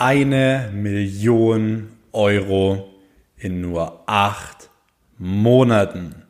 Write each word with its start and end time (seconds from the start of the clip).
eine 0.00 0.70
Million 0.72 1.88
Euro 2.12 2.88
in 3.36 3.60
nur 3.60 4.04
acht 4.06 4.70
Monaten. 5.18 6.22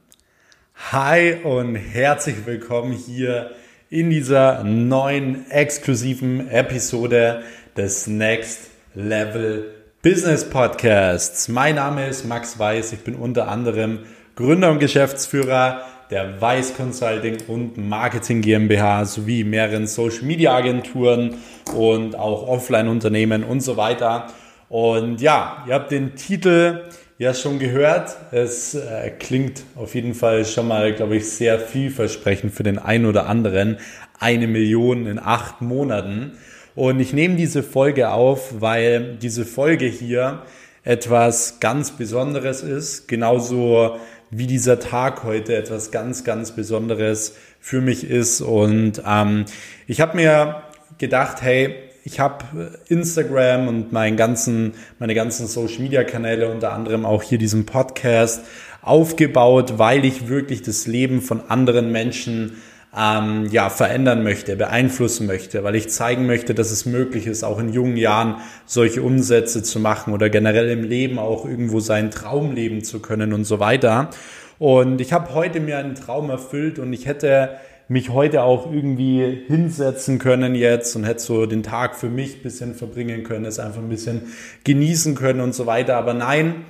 Hi 0.91 1.35
und 1.45 1.77
herzlich 1.77 2.47
willkommen 2.47 2.93
hier 2.93 3.51
in 3.91 4.09
dieser 4.09 4.65
neuen 4.65 5.51
exklusiven 5.51 6.49
Episode 6.49 7.43
des 7.77 8.07
Next 8.07 8.71
Level 8.95 9.67
Business 10.01 10.49
Podcasts. 10.49 11.49
Mein 11.49 11.75
Name 11.75 12.07
ist 12.07 12.25
Max 12.25 12.59
Weiß. 12.59 12.95
Ich 12.95 13.01
bin 13.01 13.17
unter 13.17 13.49
anderem 13.49 13.99
Gründer 14.35 14.71
und 14.71 14.79
Geschäftsführer 14.79 15.83
der 16.11 16.41
Weiß 16.41 16.75
Consulting 16.75 17.39
und 17.49 17.77
Marketing 17.77 18.41
GmbH 18.41 19.05
sowie 19.05 19.45
mehreren 19.45 19.87
Social 19.87 20.23
Media 20.23 20.55
Agenturen 20.55 21.37
und 21.77 22.17
auch 22.17 22.49
Offline-Unternehmen 22.49 23.45
und 23.45 23.61
so 23.61 23.77
weiter. 23.77 24.29
Und 24.69 25.21
ja, 25.21 25.65
ihr 25.67 25.75
habt 25.75 25.91
den 25.91 26.15
Titel 26.15 26.83
ja 27.19 27.35
schon 27.35 27.59
gehört. 27.59 28.17
Es 28.31 28.75
äh, 28.75 29.11
klingt 29.19 29.65
auf 29.77 29.95
jeden 29.95 30.15
Fall 30.15 30.45
schon 30.45 30.69
mal, 30.69 30.95
glaube 30.95 31.17
ich, 31.17 31.29
sehr 31.31 31.59
vielversprechend 31.59 32.53
für 32.53 32.63
den 32.63 32.79
einen 32.79 33.07
oder 33.07 33.27
anderen. 33.27 33.79
Eine 34.19 34.47
Million 34.47 35.07
in 35.07 35.19
acht 35.19 35.61
Monaten. 35.61 36.33
Und 36.75 37.01
ich 37.01 37.13
nehme 37.13 37.37
diese 37.37 37.63
Folge 37.63 38.11
auf, 38.11 38.61
weil 38.61 39.17
diese 39.17 39.45
Folge 39.45 39.87
hier 39.87 40.43
etwas 40.85 41.61
ganz 41.61 41.91
Besonderes 41.91 42.63
ist. 42.63 43.09
Genauso 43.09 43.99
wie 44.31 44.47
dieser 44.47 44.79
Tag 44.79 45.25
heute 45.25 45.57
etwas 45.57 45.91
ganz, 45.91 46.25
ganz 46.25 46.53
Besonderes 46.53 47.35
für 47.61 47.81
mich 47.81 48.09
ist. 48.09 48.41
Und 48.41 49.03
ähm, 49.07 49.45
ich 49.87 50.01
habe 50.01 50.17
mir 50.17 50.63
gedacht, 50.99 51.43
hey, 51.43 51.75
ich 52.05 52.21
habe 52.21 52.79
Instagram 52.89 53.69
und 53.69 53.93
meinen 53.93 54.17
ganzen, 54.17 54.75
meine 54.99 55.15
ganzen 55.15 55.47
Social 55.47 55.83
Media 55.83 56.05
Kanäle, 56.05 56.51
unter 56.51 56.73
anderem 56.73 57.05
auch 57.05 57.23
hier 57.23 57.39
diesen 57.39 57.67
Podcast 57.67 58.45
aufgebaut, 58.83 59.75
weil 59.77 60.05
ich 60.05 60.29
wirklich 60.29 60.63
das 60.63 60.87
Leben 60.87 61.21
von 61.21 61.43
anderen 61.51 61.93
Menschen 61.93 62.63
ähm, 62.97 63.47
ja, 63.51 63.69
verändern 63.71 64.23
möchte, 64.23 64.57
beeinflussen 64.57 65.27
möchte, 65.27 65.63
weil 65.63 65.75
ich 65.75 65.89
zeigen 65.89 66.27
möchte, 66.27 66.55
dass 66.55 66.71
es 66.71 66.87
möglich 66.87 67.27
ist, 67.27 67.45
auch 67.45 67.59
in 67.59 67.73
jungen 67.73 67.97
Jahren 67.97 68.37
solche 68.67 69.03
Umsätze 69.03 69.63
zu 69.63 69.79
machen 69.79 70.13
oder 70.13 70.31
generell 70.31 70.71
im 70.71 70.85
Leben 70.85 71.19
auch 71.19 71.45
irgendwo 71.45 71.81
seinen 71.81 72.11
Traum 72.11 72.55
leben 72.55 72.85
zu 72.85 73.01
können 73.01 73.33
und 73.33 73.45
so 73.45 73.61
weiter. 73.61 74.11
Und 74.59 75.01
ich 75.01 75.13
habe 75.13 75.35
heute 75.35 75.61
mir 75.61 75.79
einen 75.79 75.95
Traum 75.95 76.31
erfüllt 76.31 76.79
und 76.79 76.93
ich 76.93 77.07
hätte 77.07 77.59
mich 77.89 78.11
heute 78.11 78.43
auch 78.43 78.71
irgendwie 78.71 79.45
hinsetzen 79.47 80.19
können 80.19 80.55
jetzt 80.55 80.95
und 80.95 81.05
hätte 81.05 81.21
so 81.21 81.47
den 81.47 81.63
Tag 81.63 81.97
für 81.97 82.11
mich 82.11 82.43
bisschen 82.43 82.75
verbringen 82.75 83.23
können, 83.23 83.47
es 83.47 83.59
einfach 83.59 83.81
ein 83.81 83.89
bisschen 83.89 84.23
genießen 84.65 85.15
können 85.15 85.41
und 85.41 85.55
so 85.55 85.65
weiter. 85.67 85.97
Aber 85.97 86.13
nein, 86.13 86.67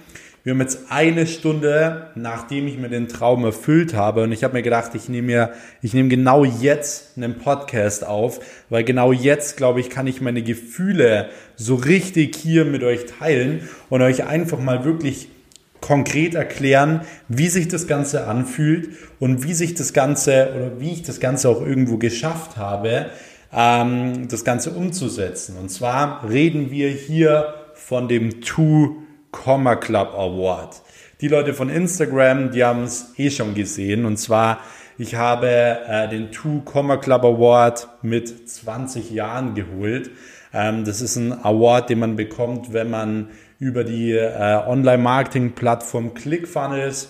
wir 0.48 0.54
haben 0.54 0.62
jetzt 0.62 0.84
eine 0.88 1.26
Stunde, 1.26 2.06
nachdem 2.14 2.68
ich 2.68 2.78
mir 2.78 2.88
den 2.88 3.06
Traum 3.06 3.44
erfüllt 3.44 3.92
habe 3.92 4.22
und 4.22 4.32
ich 4.32 4.44
habe 4.44 4.54
mir 4.54 4.62
gedacht, 4.62 4.92
ich 4.94 5.10
nehme 5.10 5.26
mir, 5.26 5.52
ich 5.82 5.92
nehme 5.92 6.08
genau 6.08 6.42
jetzt 6.42 7.18
einen 7.18 7.36
Podcast 7.36 8.06
auf, 8.06 8.40
weil 8.70 8.82
genau 8.82 9.12
jetzt, 9.12 9.58
glaube 9.58 9.80
ich, 9.80 9.90
kann 9.90 10.06
ich 10.06 10.22
meine 10.22 10.40
Gefühle 10.40 11.28
so 11.56 11.74
richtig 11.74 12.34
hier 12.34 12.64
mit 12.64 12.82
euch 12.82 13.04
teilen 13.04 13.68
und 13.90 14.00
euch 14.00 14.24
einfach 14.24 14.58
mal 14.58 14.86
wirklich 14.86 15.28
konkret 15.82 16.34
erklären, 16.34 17.02
wie 17.28 17.48
sich 17.48 17.68
das 17.68 17.86
Ganze 17.86 18.26
anfühlt 18.26 18.88
und 19.20 19.44
wie 19.44 19.52
sich 19.52 19.74
das 19.74 19.92
Ganze 19.92 20.54
oder 20.56 20.80
wie 20.80 20.92
ich 20.92 21.02
das 21.02 21.20
Ganze 21.20 21.50
auch 21.50 21.60
irgendwo 21.60 21.98
geschafft 21.98 22.56
habe, 22.56 23.10
ähm, 23.52 24.28
das 24.28 24.46
Ganze 24.46 24.70
umzusetzen. 24.70 25.58
Und 25.58 25.68
zwar 25.68 26.26
reden 26.26 26.70
wir 26.70 26.88
hier 26.88 27.52
von 27.74 28.08
dem 28.08 28.40
Two 28.40 29.02
Comma 29.30 29.76
Club 29.76 30.14
Award. 30.14 30.82
Die 31.20 31.28
Leute 31.28 31.54
von 31.54 31.68
Instagram, 31.68 32.50
die 32.50 32.64
haben 32.64 32.84
es 32.84 33.12
eh 33.16 33.30
schon 33.30 33.54
gesehen. 33.54 34.04
Und 34.04 34.18
zwar, 34.18 34.60
ich 34.98 35.14
habe 35.14 35.48
äh, 35.48 36.08
den 36.08 36.30
Two 36.30 36.62
Comma 36.64 36.96
Club 36.96 37.24
Award 37.24 37.88
mit 38.02 38.48
20 38.48 39.10
Jahren 39.10 39.54
geholt. 39.54 40.10
Ähm, 40.52 40.84
das 40.84 41.00
ist 41.00 41.16
ein 41.16 41.32
Award, 41.44 41.90
den 41.90 41.98
man 41.98 42.16
bekommt, 42.16 42.72
wenn 42.72 42.90
man 42.90 43.30
über 43.58 43.84
die 43.84 44.12
äh, 44.12 44.60
Online-Marketing-Plattform 44.66 46.14
ClickFunnels 46.14 47.08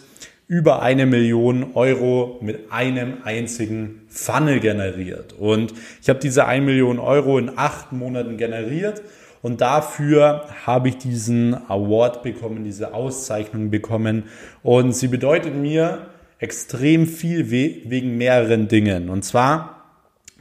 über 0.49 0.81
eine 0.81 1.05
Million 1.05 1.73
Euro 1.75 2.39
mit 2.41 2.73
einem 2.73 3.19
einzigen 3.25 4.07
Funnel 4.09 4.61
generiert. 4.61 5.35
Und 5.35 5.75
ich 6.01 6.09
habe 6.09 6.19
diese 6.19 6.47
1 6.47 6.65
Million 6.65 6.99
Euro 6.99 7.39
in 7.39 7.53
acht 7.57 7.93
Monaten 7.93 8.39
generiert 8.39 9.03
und 9.43 9.61
dafür 9.61 10.47
habe 10.67 10.89
ich 10.89 10.99
diesen 10.99 11.55
Award 11.69 12.23
bekommen, 12.23 12.65
diese 12.65 12.95
Auszeichnung 12.95 13.71
bekommen. 13.71 14.25
Und 14.63 14.93
sie 14.95 15.09
bedeutet 15.09 15.55
mir 15.55 16.09
extrem 16.39 17.07
viel 17.07 17.51
wegen 17.51 18.17
mehreren 18.17 18.69
Dingen. 18.69 19.11
Und 19.11 19.25
zwar, 19.25 19.85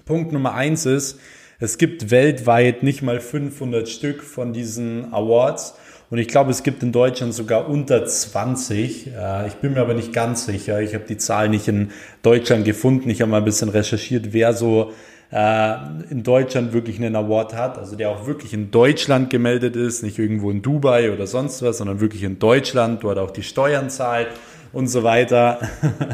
Punkt 0.05 0.31
Nummer 0.31 0.53
eins 0.53 0.85
ist, 0.85 1.19
es 1.59 1.77
gibt 1.77 2.11
weltweit 2.11 2.83
nicht 2.83 3.01
mal 3.01 3.19
500 3.19 3.89
Stück 3.89 4.23
von 4.23 4.53
diesen 4.53 5.11
Awards. 5.11 5.75
Und 6.09 6.19
ich 6.19 6.27
glaube, 6.27 6.51
es 6.51 6.63
gibt 6.63 6.83
in 6.83 6.91
Deutschland 6.91 7.33
sogar 7.33 7.67
unter 7.67 8.05
20. 8.05 9.07
Äh, 9.07 9.47
ich 9.47 9.55
bin 9.55 9.73
mir 9.73 9.81
aber 9.81 9.93
nicht 9.93 10.13
ganz 10.13 10.45
sicher. 10.45 10.79
Ich 10.81 10.93
habe 10.93 11.03
die 11.03 11.17
Zahl 11.17 11.49
nicht 11.49 11.67
in 11.67 11.91
Deutschland 12.21 12.63
gefunden. 12.63 13.09
Ich 13.09 13.21
habe 13.21 13.31
mal 13.31 13.39
ein 13.39 13.45
bisschen 13.45 13.69
recherchiert, 13.69 14.33
wer 14.33 14.53
so 14.53 14.93
in 15.29 16.23
Deutschland 16.23 16.71
wirklich 16.71 16.97
einen 16.97 17.15
Award 17.15 17.53
hat, 17.53 17.77
also 17.77 17.97
der 17.97 18.09
auch 18.09 18.27
wirklich 18.27 18.53
in 18.53 18.71
Deutschland 18.71 19.29
gemeldet 19.29 19.75
ist, 19.75 20.01
nicht 20.01 20.17
irgendwo 20.17 20.49
in 20.51 20.61
Dubai 20.61 21.11
oder 21.11 21.27
sonst 21.27 21.61
was, 21.61 21.79
sondern 21.79 21.99
wirklich 21.99 22.23
in 22.23 22.39
Deutschland, 22.39 23.03
dort 23.03 23.17
auch 23.17 23.31
die 23.31 23.43
Steuern 23.43 23.89
zahlt 23.89 24.29
und 24.71 24.88
so 24.88 25.03
weiter. 25.03 25.59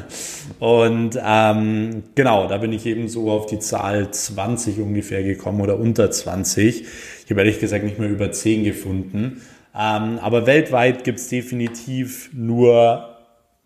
und 0.60 1.20
ähm, 1.24 2.04
genau, 2.16 2.48
da 2.48 2.58
bin 2.58 2.74
ich 2.74 2.86
eben 2.88 3.08
so 3.08 3.30
auf 3.30 3.46
die 3.46 3.60
Zahl 3.60 4.10
20 4.10 4.80
ungefähr 4.80 5.24
gekommen 5.24 5.62
oder 5.62 5.78
unter 5.78 6.10
20. 6.10 6.82
Ich 7.26 7.30
habe 7.30 7.42
ehrlich 7.42 7.60
gesagt 7.60 7.84
nicht 7.84 8.00
mehr 8.00 8.10
über 8.10 8.32
10 8.32 8.64
gefunden. 8.64 9.42
Ähm, 9.76 10.20
aber 10.20 10.48
weltweit 10.48 11.04
gibt 11.04 11.20
es 11.20 11.30
definitiv 11.30 12.30
nur 12.34 13.10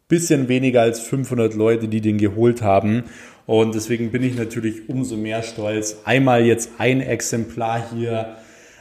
bisschen 0.08 0.48
weniger 0.48 0.82
als 0.82 1.02
500 1.02 1.54
Leute, 1.54 1.88
die 1.88 2.02
den 2.02 2.18
geholt 2.18 2.62
haben. 2.62 3.04
Und 3.48 3.74
deswegen 3.74 4.12
bin 4.12 4.24
ich 4.24 4.36
natürlich 4.36 4.90
umso 4.90 5.16
mehr 5.16 5.42
stolz, 5.42 6.02
einmal 6.04 6.46
jetzt 6.46 6.70
ein 6.78 7.00
Exemplar 7.00 7.82
hier 7.96 8.36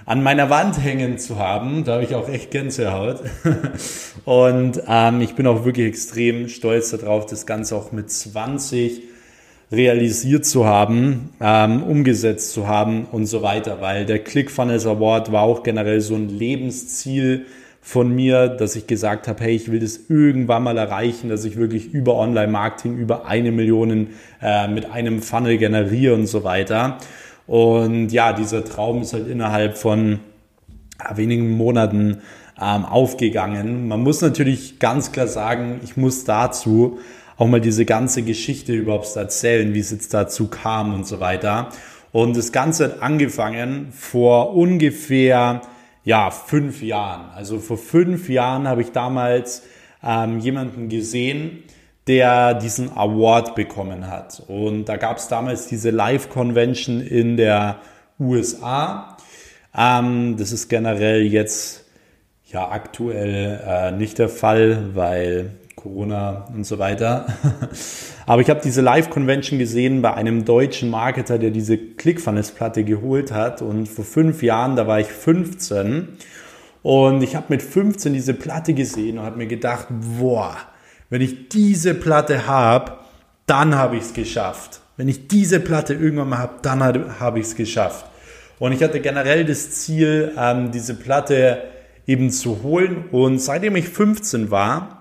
an 0.07 0.25
meiner 0.25 0.51
Wand 0.51 0.83
hängen 0.83 1.19
zu 1.19 1.39
haben. 1.39 1.85
Da 1.85 1.95
habe 1.95 2.05
ich 2.05 2.17
auch 2.17 2.29
echt 2.29 2.51
Gänsehaut. 2.51 3.21
Und 4.25 4.83
ähm, 4.89 5.21
ich 5.21 5.35
bin 5.35 5.47
auch 5.47 5.65
wirklich 5.65 5.87
extrem 5.87 6.49
stolz 6.49 6.91
darauf, 6.91 7.27
das 7.27 7.47
Ganze 7.47 7.77
auch 7.77 7.93
mit 7.93 8.11
20 8.11 9.03
realisiert 9.71 10.45
zu 10.45 10.67
haben, 10.67 11.31
ähm, 11.41 11.85
umgesetzt 11.85 12.53
zu 12.53 12.67
haben 12.67 13.07
und 13.11 13.27
so 13.27 13.43
weiter, 13.43 13.81
weil 13.81 14.05
der 14.05 14.21
ClickFunnels 14.21 14.87
Award 14.87 15.33
war 15.33 15.43
auch 15.43 15.63
generell 15.63 16.01
so 16.01 16.15
ein 16.15 16.29
Lebensziel 16.29 17.47
von 17.87 18.13
mir, 18.13 18.49
dass 18.49 18.75
ich 18.75 18.89
gesagt 18.89 19.29
habe, 19.29 19.45
hey, 19.45 19.55
ich 19.55 19.71
will 19.71 19.79
das 19.79 20.01
irgendwann 20.09 20.65
mal 20.65 20.77
erreichen, 20.77 21.29
dass 21.29 21.45
ich 21.45 21.57
wirklich 21.57 21.95
über 21.95 22.17
Online-Marketing 22.17 22.99
über 22.99 23.27
eine 23.27 23.53
Million 23.53 24.09
äh, 24.43 24.67
mit 24.67 24.91
einem 24.91 25.23
Funnel 25.23 25.57
generiere 25.57 26.17
und 26.17 26.27
so 26.27 26.43
weiter. 26.43 26.99
Und 27.47 28.09
ja, 28.09 28.33
dieser 28.33 28.65
Traum 28.65 29.03
ist 29.03 29.13
halt 29.13 29.29
innerhalb 29.29 29.79
von 29.79 30.19
ja, 30.99 31.17
wenigen 31.17 31.53
Monaten 31.53 32.23
ähm, 32.61 32.85
aufgegangen. 32.85 33.87
Man 33.87 34.03
muss 34.03 34.21
natürlich 34.21 34.81
ganz 34.81 35.13
klar 35.13 35.29
sagen, 35.29 35.79
ich 35.85 35.97
muss 35.97 36.25
dazu 36.25 36.99
auch 37.37 37.47
mal 37.47 37.61
diese 37.61 37.85
ganze 37.85 38.25
Geschichte 38.25 38.73
überhaupt 38.73 39.15
erzählen, 39.15 39.75
wie 39.75 39.79
es 39.81 39.93
jetzt 39.93 40.13
dazu 40.13 40.49
kam 40.49 40.93
und 40.93 41.07
so 41.07 41.21
weiter. 41.21 41.69
Und 42.11 42.37
das 42.37 42.51
Ganze 42.51 42.87
hat 42.87 43.03
angefangen 43.03 43.93
vor 43.93 44.57
ungefähr 44.57 45.61
ja, 46.07 46.31
fünf 46.31 46.83
Jahren. 46.83 47.31
Also 47.35 47.59
vor 47.59 47.77
fünf 47.77 48.29
Jahren 48.29 48.69
habe 48.69 48.81
ich 48.81 48.93
damals 48.93 49.65
ähm, 50.05 50.39
jemanden 50.39 50.89
gesehen, 50.89 51.65
der 52.07 52.55
diesen 52.55 52.97
Award 52.97 53.57
bekommen 53.57 54.07
hat. 54.07 54.41
Und 54.47 54.85
da 54.85 54.99
gab 54.99 55.17
es 55.17 55.27
damals 55.27 55.67
diese 55.67 55.91
Live-Convention 55.91 57.01
in 57.01 57.37
der 57.37 57.81
USA. 58.21 59.17
Ähm, 59.77 60.37
das 60.39 60.53
ist 60.53 60.69
generell 60.69 61.23
jetzt 61.23 61.85
ja 62.45 62.71
aktuell 62.71 63.61
äh, 63.67 63.91
nicht 63.91 64.21
der 64.21 64.29
Fall, 64.29 64.95
weil 64.95 65.51
Corona 65.77 66.47
und 66.53 66.65
so 66.65 66.79
weiter. 66.79 67.27
Aber 68.27 68.43
ich 68.43 68.51
habe 68.51 68.61
diese 68.65 68.81
Live-Convention 68.81 69.59
gesehen 69.59 70.03
bei 70.03 70.15
einem 70.15 70.45
deutschen 70.45 70.91
Marketer, 70.91 71.39
der 71.39 71.51
diese 71.51 71.77
ClickFunnels-Platte 71.77 72.83
geholt 72.83 73.31
hat. 73.31 73.63
Und 73.63 73.87
vor 73.87 74.05
fünf 74.05 74.43
Jahren, 74.43 74.75
da 74.75 74.87
war 74.87 74.99
ich 74.99 75.07
15. 75.07 76.09
Und 76.83 77.23
ich 77.23 77.37
habe 77.37 77.47
mit 77.51 77.63
15 77.63 78.15
diese 78.15 78.35
Platte 78.35 78.75
gesehen 78.75 79.19
und 79.19 79.25
habe 79.25 79.37
mir 79.37 79.47
gedacht, 79.47 79.87
boah, 80.19 80.57
wenn 81.11 81.21
ich 81.21 81.49
diese 81.51 81.95
Platte 81.95 82.47
habe, 82.47 82.93
dann 83.47 83.77
habe 83.77 83.97
ich 83.97 84.03
es 84.03 84.15
geschafft. 84.15 84.81
Wenn 84.97 85.09
ich 85.09 85.29
diese 85.29 85.61
Platte 85.61 85.95
irgendwann 85.95 86.31
mal 86.31 86.39
habe, 86.39 86.55
dann 86.63 86.81
habe 87.21 87.39
ich 87.39 87.47
es 87.47 87.55
geschafft. 87.55 88.07
Und 88.59 88.73
ich 88.73 88.83
hatte 88.83 89.01
generell 89.01 89.45
das 89.45 89.71
Ziel, 89.73 90.33
ähm, 90.39 90.73
diese 90.73 90.95
Platte 90.95 91.63
eben 92.07 92.31
zu 92.31 92.63
holen. 92.63 93.05
Und 93.13 93.41
seitdem 93.41 93.77
ich 93.77 93.89
15 93.89 94.51
war, 94.51 94.96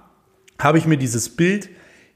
habe 0.59 0.77
ich 0.77 0.85
mir 0.85 0.97
dieses 0.97 1.29
Bild 1.29 1.69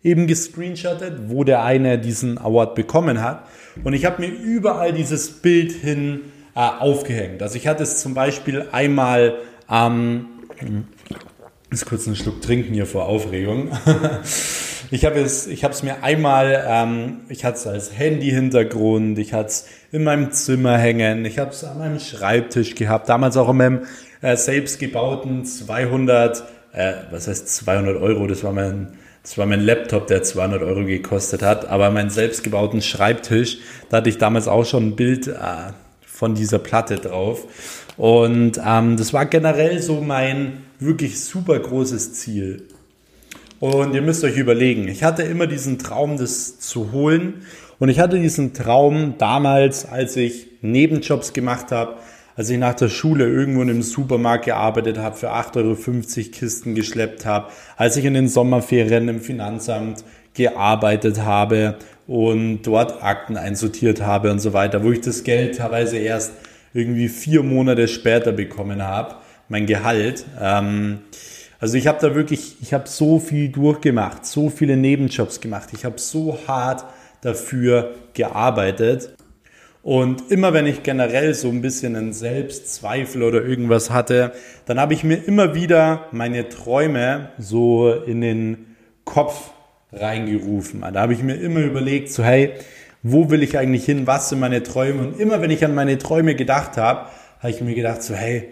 eben 0.03 0.27
gescreenshottet, 0.27 1.29
wo 1.29 1.43
der 1.43 1.63
eine 1.63 1.99
diesen 1.99 2.37
Award 2.37 2.75
bekommen 2.75 3.21
hat. 3.21 3.45
Und 3.83 3.93
ich 3.93 4.05
habe 4.05 4.21
mir 4.21 4.29
überall 4.29 4.93
dieses 4.93 5.29
Bild 5.29 5.71
hin 5.71 6.21
äh, 6.55 6.59
aufgehängt. 6.59 7.41
Also 7.41 7.55
ich 7.55 7.67
hatte 7.67 7.83
es 7.83 7.99
zum 7.99 8.13
Beispiel 8.13 8.67
einmal 8.71 9.37
am... 9.67 10.27
Ähm, 10.59 10.87
ist 11.71 11.85
kurz 11.85 12.07
einen 12.07 12.15
Schluck 12.15 12.41
trinken 12.41 12.73
hier 12.73 12.87
vor 12.87 13.05
Aufregung. 13.05 13.69
ich 14.91 15.05
habe 15.05 15.19
es, 15.19 15.45
ich 15.45 15.63
habe 15.63 15.71
es 15.71 15.83
mir 15.83 16.03
einmal, 16.03 16.65
ähm, 16.67 17.17
ich 17.29 17.45
hatte 17.45 17.57
es 17.57 17.67
als 17.67 17.97
Handy-Hintergrund, 17.97 19.19
ich 19.19 19.33
hatte 19.33 19.49
es 19.49 19.67
in 19.91 20.03
meinem 20.03 20.31
Zimmer 20.31 20.79
hängen, 20.79 21.25
ich 21.25 21.37
habe 21.37 21.51
es 21.51 21.63
an 21.63 21.77
meinem 21.77 21.99
Schreibtisch 21.99 22.73
gehabt, 22.73 23.07
damals 23.07 23.37
auch 23.37 23.49
in 23.49 23.57
meinem 23.57 23.81
äh, 24.21 24.35
selbstgebauten 24.35 25.45
200, 25.45 26.43
äh, 26.73 26.93
was 27.11 27.27
heißt 27.27 27.47
200 27.47 28.01
Euro, 28.01 28.27
das 28.27 28.43
war 28.43 28.53
mein 28.53 28.99
das 29.23 29.37
war 29.37 29.45
mein 29.45 29.61
Laptop, 29.61 30.07
der 30.07 30.23
200 30.23 30.63
Euro 30.63 30.85
gekostet 30.85 31.41
hat, 31.41 31.67
aber 31.67 31.91
meinen 31.91 32.09
selbstgebauten 32.09 32.81
Schreibtisch, 32.81 33.57
da 33.89 33.97
hatte 33.97 34.09
ich 34.09 34.17
damals 34.17 34.47
auch 34.47 34.65
schon 34.65 34.87
ein 34.87 34.95
Bild 34.95 35.27
äh, 35.27 35.33
von 36.01 36.35
dieser 36.35 36.59
Platte 36.59 36.95
drauf. 36.95 37.45
Und 37.97 38.59
ähm, 38.65 38.97
das 38.97 39.13
war 39.13 39.25
generell 39.25 39.81
so 39.81 39.99
mein 39.99 40.63
wirklich 40.79 41.19
super 41.19 41.59
großes 41.59 42.13
Ziel. 42.13 42.63
Und 43.59 43.93
ihr 43.93 44.01
müsst 44.01 44.23
euch 44.23 44.37
überlegen, 44.37 44.87
ich 44.87 45.03
hatte 45.03 45.23
immer 45.23 45.47
diesen 45.47 45.79
Traum, 45.79 46.17
das 46.17 46.59
zu 46.59 46.93
holen. 46.93 47.41
Und 47.77 47.89
ich 47.89 47.99
hatte 47.99 48.19
diesen 48.19 48.53
Traum 48.53 49.15
damals, 49.17 49.85
als 49.85 50.15
ich 50.15 50.47
Nebenjobs 50.61 51.33
gemacht 51.33 51.71
habe, 51.71 51.97
als 52.39 52.49
ich 52.49 52.57
nach 52.57 52.73
der 52.73 52.87
Schule 52.87 53.27
irgendwo 53.27 53.61
in 53.61 53.69
einem 53.69 53.81
Supermarkt 53.81 54.45
gearbeitet 54.45 54.97
habe, 54.97 55.17
für 55.17 55.33
8,50 55.33 55.57
Euro 55.57 56.29
Kisten 56.31 56.73
geschleppt 56.73 57.25
habe, 57.25 57.49
als 57.75 57.97
ich 57.97 58.05
in 58.05 58.13
den 58.13 58.29
Sommerferien 58.29 59.09
im 59.09 59.19
Finanzamt 59.19 60.05
gearbeitet 60.35 61.25
habe 61.25 61.75
und 62.07 62.61
dort 62.61 63.03
Akten 63.03 63.35
einsortiert 63.35 64.01
habe 64.01 64.31
und 64.31 64.39
so 64.39 64.53
weiter, 64.53 64.85
wo 64.85 64.91
ich 64.93 65.01
das 65.01 65.25
Geld 65.25 65.57
teilweise 65.57 65.97
erst 65.97 66.31
irgendwie 66.73 67.09
vier 67.09 67.43
Monate 67.43 67.89
später 67.89 68.31
bekommen 68.31 68.81
habe, 68.81 69.15
mein 69.49 69.65
Gehalt. 69.65 70.23
Ähm, 70.41 70.99
also 71.59 71.75
ich 71.75 71.87
habe 71.87 71.97
da 71.99 72.15
wirklich, 72.15 72.55
ich 72.61 72.73
habe 72.73 72.87
so 72.87 73.19
viel 73.19 73.49
durchgemacht, 73.49 74.25
so 74.25 74.49
viele 74.49 74.77
Nebenjobs 74.77 75.41
gemacht, 75.41 75.71
ich 75.73 75.83
habe 75.83 75.99
so 75.99 76.39
hart 76.47 76.85
dafür 77.19 77.95
gearbeitet. 78.13 79.09
Und 79.81 80.29
immer 80.29 80.53
wenn 80.53 80.65
ich 80.65 80.83
generell 80.83 81.33
so 81.33 81.47
ein 81.49 81.61
bisschen 81.61 81.95
einen 81.95 82.13
Selbstzweifel 82.13 83.23
oder 83.23 83.43
irgendwas 83.45 83.89
hatte, 83.89 84.33
dann 84.65 84.79
habe 84.79 84.93
ich 84.93 85.03
mir 85.03 85.15
immer 85.15 85.55
wieder 85.55 86.07
meine 86.11 86.49
Träume 86.49 87.29
so 87.37 87.93
in 87.93 88.21
den 88.21 88.75
Kopf 89.05 89.51
reingerufen. 89.93 90.81
Da 90.81 90.99
habe 90.99 91.13
ich 91.13 91.23
mir 91.23 91.35
immer 91.35 91.61
überlegt, 91.61 92.11
so 92.11 92.23
hey, 92.23 92.51
wo 93.03 93.29
will 93.29 93.41
ich 93.41 93.57
eigentlich 93.57 93.85
hin, 93.85 94.05
was 94.05 94.29
sind 94.29 94.39
meine 94.39 94.63
Träume? 94.63 95.01
Und 95.01 95.19
immer 95.19 95.41
wenn 95.41 95.51
ich 95.51 95.63
an 95.63 95.73
meine 95.73 95.97
Träume 95.97 96.35
gedacht 96.35 96.75
habe, 96.75 97.09
habe 97.39 97.49
ich 97.49 97.61
mir 97.61 97.73
gedacht, 97.73 98.03
so 98.03 98.13
hey, 98.13 98.49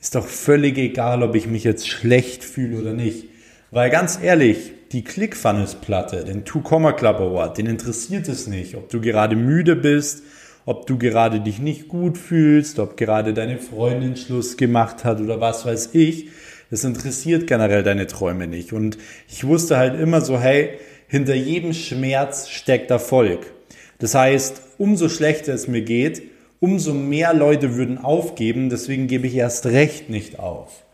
ist 0.00 0.14
doch 0.14 0.26
völlig 0.26 0.78
egal, 0.78 1.24
ob 1.24 1.34
ich 1.34 1.48
mich 1.48 1.64
jetzt 1.64 1.88
schlecht 1.88 2.44
fühle 2.44 2.80
oder 2.80 2.92
nicht. 2.92 3.24
Weil 3.72 3.90
ganz 3.90 4.18
ehrlich, 4.22 4.72
die 4.92 5.02
ClickFunnels-Platte, 5.02 6.24
den 6.24 6.44
Two-Comma 6.44 6.92
Club 6.92 7.16
Award, 7.16 7.58
den 7.58 7.66
interessiert 7.66 8.28
es 8.28 8.46
nicht, 8.46 8.76
ob 8.76 8.88
du 8.88 9.00
gerade 9.00 9.36
müde 9.36 9.76
bist, 9.76 10.22
ob 10.68 10.86
du 10.86 10.98
gerade 10.98 11.40
dich 11.40 11.60
nicht 11.60 11.88
gut 11.88 12.18
fühlst, 12.18 12.78
ob 12.78 12.98
gerade 12.98 13.32
deine 13.32 13.56
Freundin 13.56 14.16
Schluss 14.16 14.58
gemacht 14.58 15.02
hat 15.02 15.18
oder 15.18 15.40
was 15.40 15.64
weiß 15.64 15.94
ich. 15.94 16.28
Das 16.70 16.84
interessiert 16.84 17.46
generell 17.46 17.82
deine 17.82 18.06
Träume 18.06 18.46
nicht. 18.46 18.74
Und 18.74 18.98
ich 19.30 19.44
wusste 19.44 19.78
halt 19.78 19.98
immer 19.98 20.20
so, 20.20 20.38
hey, 20.38 20.72
hinter 21.06 21.34
jedem 21.34 21.72
Schmerz 21.72 22.50
steckt 22.50 22.90
Erfolg. 22.90 23.50
Das 23.98 24.14
heißt, 24.14 24.60
umso 24.76 25.08
schlechter 25.08 25.54
es 25.54 25.68
mir 25.68 25.80
geht, 25.80 26.20
umso 26.60 26.92
mehr 26.92 27.32
Leute 27.32 27.76
würden 27.76 27.96
aufgeben, 27.96 28.68
deswegen 28.68 29.06
gebe 29.06 29.26
ich 29.26 29.36
erst 29.36 29.64
recht 29.64 30.10
nicht 30.10 30.38
auf. 30.38 30.84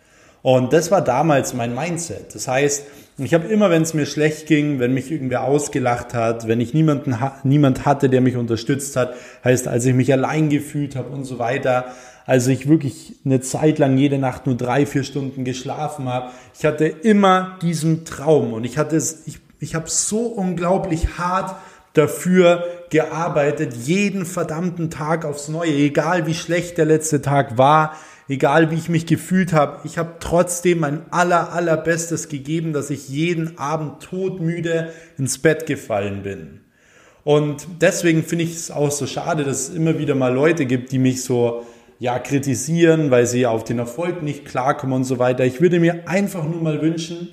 Und 0.44 0.74
das 0.74 0.90
war 0.90 1.00
damals 1.00 1.54
mein 1.54 1.74
Mindset. 1.74 2.34
Das 2.34 2.48
heißt, 2.48 2.84
ich 3.16 3.32
habe 3.32 3.48
immer, 3.48 3.70
wenn 3.70 3.80
es 3.80 3.94
mir 3.94 4.04
schlecht 4.04 4.46
ging, 4.46 4.78
wenn 4.78 4.92
mich 4.92 5.10
irgendwer 5.10 5.44
ausgelacht 5.44 6.12
hat, 6.12 6.46
wenn 6.46 6.60
ich 6.60 6.74
niemanden 6.74 7.16
niemand 7.44 7.86
hatte, 7.86 8.10
der 8.10 8.20
mich 8.20 8.36
unterstützt 8.36 8.94
hat, 8.94 9.14
heißt, 9.42 9.66
als 9.68 9.86
ich 9.86 9.94
mich 9.94 10.12
allein 10.12 10.50
gefühlt 10.50 10.96
habe 10.96 11.08
und 11.08 11.24
so 11.24 11.38
weiter, 11.38 11.86
als 12.26 12.46
ich 12.46 12.68
wirklich 12.68 13.14
eine 13.24 13.40
Zeit 13.40 13.78
lang 13.78 13.96
jede 13.96 14.18
Nacht 14.18 14.44
nur 14.44 14.54
drei, 14.54 14.84
vier 14.84 15.02
Stunden 15.02 15.44
geschlafen 15.44 16.10
habe, 16.10 16.28
ich 16.58 16.66
hatte 16.66 16.84
immer 16.84 17.56
diesen 17.62 18.04
Traum 18.04 18.52
und 18.52 18.64
ich 18.64 18.76
hatte 18.76 18.96
es, 18.96 19.26
ich, 19.26 19.38
ich 19.60 19.74
habe 19.74 19.88
so 19.88 20.26
unglaublich 20.26 21.16
hart 21.16 21.56
dafür 21.94 22.64
gearbeitet, 22.90 23.72
jeden 23.86 24.26
verdammten 24.26 24.90
Tag 24.90 25.24
aufs 25.24 25.48
Neue, 25.48 25.72
egal 25.72 26.26
wie 26.26 26.34
schlecht 26.34 26.76
der 26.76 26.84
letzte 26.84 27.22
Tag 27.22 27.56
war, 27.56 27.96
egal 28.28 28.70
wie 28.70 28.76
ich 28.76 28.88
mich 28.88 29.06
gefühlt 29.06 29.52
habe, 29.52 29.80
ich 29.84 29.98
habe 29.98 30.14
trotzdem 30.20 30.80
mein 30.80 31.02
aller, 31.10 31.52
allerbestes 31.52 32.28
gegeben, 32.28 32.72
dass 32.72 32.90
ich 32.90 33.08
jeden 33.08 33.58
Abend 33.58 34.02
todmüde 34.02 34.92
ins 35.18 35.38
Bett 35.38 35.66
gefallen 35.66 36.22
bin. 36.22 36.60
Und 37.24 37.66
deswegen 37.80 38.22
finde 38.22 38.44
ich 38.44 38.54
es 38.54 38.70
auch 38.70 38.90
so 38.90 39.06
schade, 39.06 39.44
dass 39.44 39.68
es 39.68 39.74
immer 39.74 39.98
wieder 39.98 40.14
mal 40.14 40.32
Leute 40.32 40.66
gibt, 40.66 40.92
die 40.92 40.98
mich 40.98 41.22
so 41.22 41.66
ja 41.98 42.18
kritisieren, 42.18 43.10
weil 43.10 43.26
sie 43.26 43.46
auf 43.46 43.64
den 43.64 43.78
Erfolg 43.78 44.22
nicht 44.22 44.44
klarkommen 44.44 44.96
und 44.96 45.04
so 45.04 45.18
weiter. 45.18 45.44
Ich 45.44 45.60
würde 45.60 45.80
mir 45.80 46.06
einfach 46.08 46.44
nur 46.44 46.60
mal 46.62 46.82
wünschen, 46.82 47.28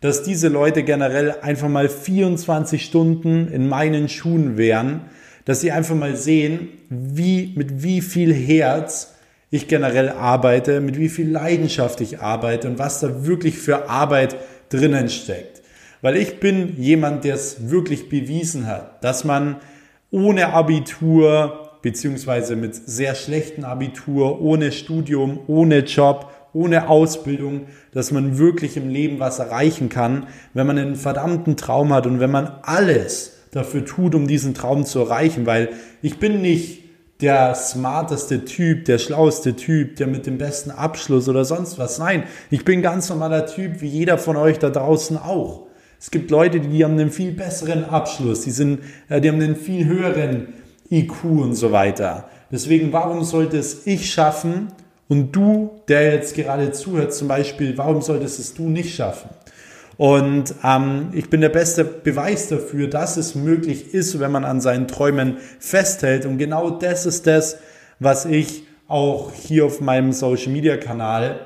dass 0.00 0.22
diese 0.22 0.48
Leute 0.48 0.84
generell 0.84 1.34
einfach 1.42 1.68
mal 1.68 1.88
24 1.88 2.84
Stunden 2.84 3.48
in 3.48 3.68
meinen 3.68 4.08
Schuhen 4.08 4.56
wären, 4.56 5.02
dass 5.44 5.60
sie 5.60 5.72
einfach 5.72 5.94
mal 5.94 6.16
sehen, 6.16 6.68
wie 6.88 7.52
mit 7.56 7.82
wie 7.82 8.00
viel 8.00 8.32
Herz 8.32 9.15
ich 9.56 9.68
generell 9.68 10.10
arbeite, 10.10 10.80
mit 10.80 10.98
wie 10.98 11.08
viel 11.08 11.30
Leidenschaft 11.30 12.00
ich 12.00 12.20
arbeite 12.20 12.68
und 12.68 12.78
was 12.78 13.00
da 13.00 13.26
wirklich 13.26 13.58
für 13.58 13.88
Arbeit 13.88 14.36
drinnen 14.68 15.08
steckt. 15.08 15.62
Weil 16.02 16.16
ich 16.16 16.40
bin 16.40 16.80
jemand, 16.80 17.24
der 17.24 17.34
es 17.34 17.70
wirklich 17.70 18.08
bewiesen 18.08 18.66
hat, 18.66 19.02
dass 19.02 19.24
man 19.24 19.56
ohne 20.10 20.52
Abitur 20.52 21.66
beziehungsweise 21.82 22.56
mit 22.56 22.74
sehr 22.74 23.14
schlechten 23.14 23.64
Abitur, 23.64 24.40
ohne 24.40 24.72
Studium, 24.72 25.40
ohne 25.46 25.80
Job, 25.80 26.32
ohne 26.52 26.88
Ausbildung, 26.88 27.66
dass 27.92 28.12
man 28.12 28.38
wirklich 28.38 28.76
im 28.76 28.88
Leben 28.88 29.20
was 29.20 29.38
erreichen 29.38 29.88
kann, 29.88 30.26
wenn 30.54 30.66
man 30.66 30.78
einen 30.78 30.96
verdammten 30.96 31.56
Traum 31.56 31.92
hat 31.92 32.06
und 32.06 32.18
wenn 32.18 32.30
man 32.30 32.50
alles 32.62 33.36
dafür 33.52 33.84
tut, 33.84 34.14
um 34.14 34.26
diesen 34.26 34.54
Traum 34.54 34.84
zu 34.84 35.00
erreichen. 35.00 35.46
Weil 35.46 35.68
ich 36.02 36.18
bin 36.18 36.40
nicht 36.40 36.85
der 37.20 37.54
smarteste 37.54 38.44
Typ, 38.44 38.84
der 38.84 38.98
schlauste 38.98 39.56
Typ, 39.56 39.96
der 39.96 40.06
mit 40.06 40.26
dem 40.26 40.38
besten 40.38 40.70
Abschluss 40.70 41.28
oder 41.28 41.44
sonst 41.44 41.78
was. 41.78 41.98
Nein, 41.98 42.24
ich 42.50 42.64
bin 42.64 42.82
ganz 42.82 43.08
normaler 43.08 43.46
Typ, 43.46 43.80
wie 43.80 43.88
jeder 43.88 44.18
von 44.18 44.36
euch 44.36 44.58
da 44.58 44.70
draußen 44.70 45.16
auch. 45.16 45.66
Es 45.98 46.10
gibt 46.10 46.30
Leute, 46.30 46.60
die 46.60 46.84
haben 46.84 46.92
einen 46.92 47.10
viel 47.10 47.32
besseren 47.32 47.84
Abschluss, 47.84 48.42
die, 48.42 48.50
sind, 48.50 48.80
äh, 49.08 49.20
die 49.20 49.28
haben 49.28 49.40
einen 49.40 49.56
viel 49.56 49.86
höheren 49.86 50.48
IQ 50.90 51.24
und 51.24 51.54
so 51.54 51.72
weiter. 51.72 52.28
Deswegen, 52.50 52.92
warum 52.92 53.24
sollte 53.24 53.56
es 53.58 53.86
ich 53.86 54.12
schaffen 54.12 54.68
und 55.08 55.32
du, 55.34 55.80
der 55.88 56.12
jetzt 56.12 56.34
gerade 56.34 56.70
zuhört 56.72 57.14
zum 57.14 57.28
Beispiel, 57.28 57.76
warum 57.78 58.02
solltest 58.02 58.38
es 58.38 58.54
du 58.54 58.68
nicht 58.68 58.94
schaffen? 58.94 59.30
Und 59.96 60.54
ähm, 60.62 61.08
ich 61.12 61.30
bin 61.30 61.40
der 61.40 61.48
beste 61.48 61.84
Beweis 61.84 62.48
dafür, 62.48 62.88
dass 62.88 63.16
es 63.16 63.34
möglich 63.34 63.94
ist, 63.94 64.18
wenn 64.20 64.30
man 64.30 64.44
an 64.44 64.60
seinen 64.60 64.88
Träumen 64.88 65.38
festhält. 65.58 66.26
Und 66.26 66.38
genau 66.38 66.70
das 66.70 67.06
ist 67.06 67.26
das, 67.26 67.58
was 67.98 68.26
ich 68.26 68.64
auch 68.88 69.32
hier 69.32 69.64
auf 69.64 69.80
meinem 69.80 70.12
Social-Media-Kanal 70.12 71.40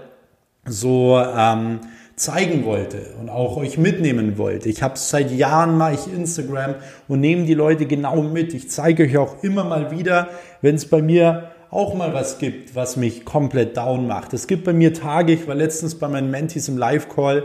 so 0.66 1.18
ähm, 1.18 1.80
zeigen 2.16 2.66
wollte 2.66 3.14
und 3.18 3.30
auch 3.30 3.56
euch 3.56 3.78
mitnehmen 3.78 4.36
wollte. 4.36 4.68
Ich 4.68 4.82
habe 4.82 4.98
seit 4.98 5.30
Jahren 5.30 5.78
mache 5.78 5.94
ich 5.94 6.12
Instagram 6.12 6.74
und 7.08 7.20
nehme 7.20 7.46
die 7.46 7.54
Leute 7.54 7.86
genau 7.86 8.22
mit. 8.22 8.52
Ich 8.52 8.68
zeige 8.68 9.04
euch 9.04 9.16
auch 9.16 9.42
immer 9.42 9.64
mal 9.64 9.90
wieder, 9.90 10.28
wenn 10.60 10.74
es 10.74 10.84
bei 10.84 11.00
mir 11.00 11.50
auch 11.70 11.94
mal 11.94 12.12
was 12.12 12.38
gibt, 12.38 12.74
was 12.74 12.96
mich 12.96 13.24
komplett 13.24 13.76
down 13.76 14.06
macht. 14.06 14.34
Es 14.34 14.46
gibt 14.46 14.64
bei 14.64 14.72
mir 14.72 14.92
Tage, 14.92 15.32
ich 15.32 15.46
war 15.46 15.54
letztens 15.54 15.94
bei 15.94 16.08
meinen 16.08 16.30
Mentees 16.30 16.68
im 16.68 16.76
Live-Call, 16.76 17.44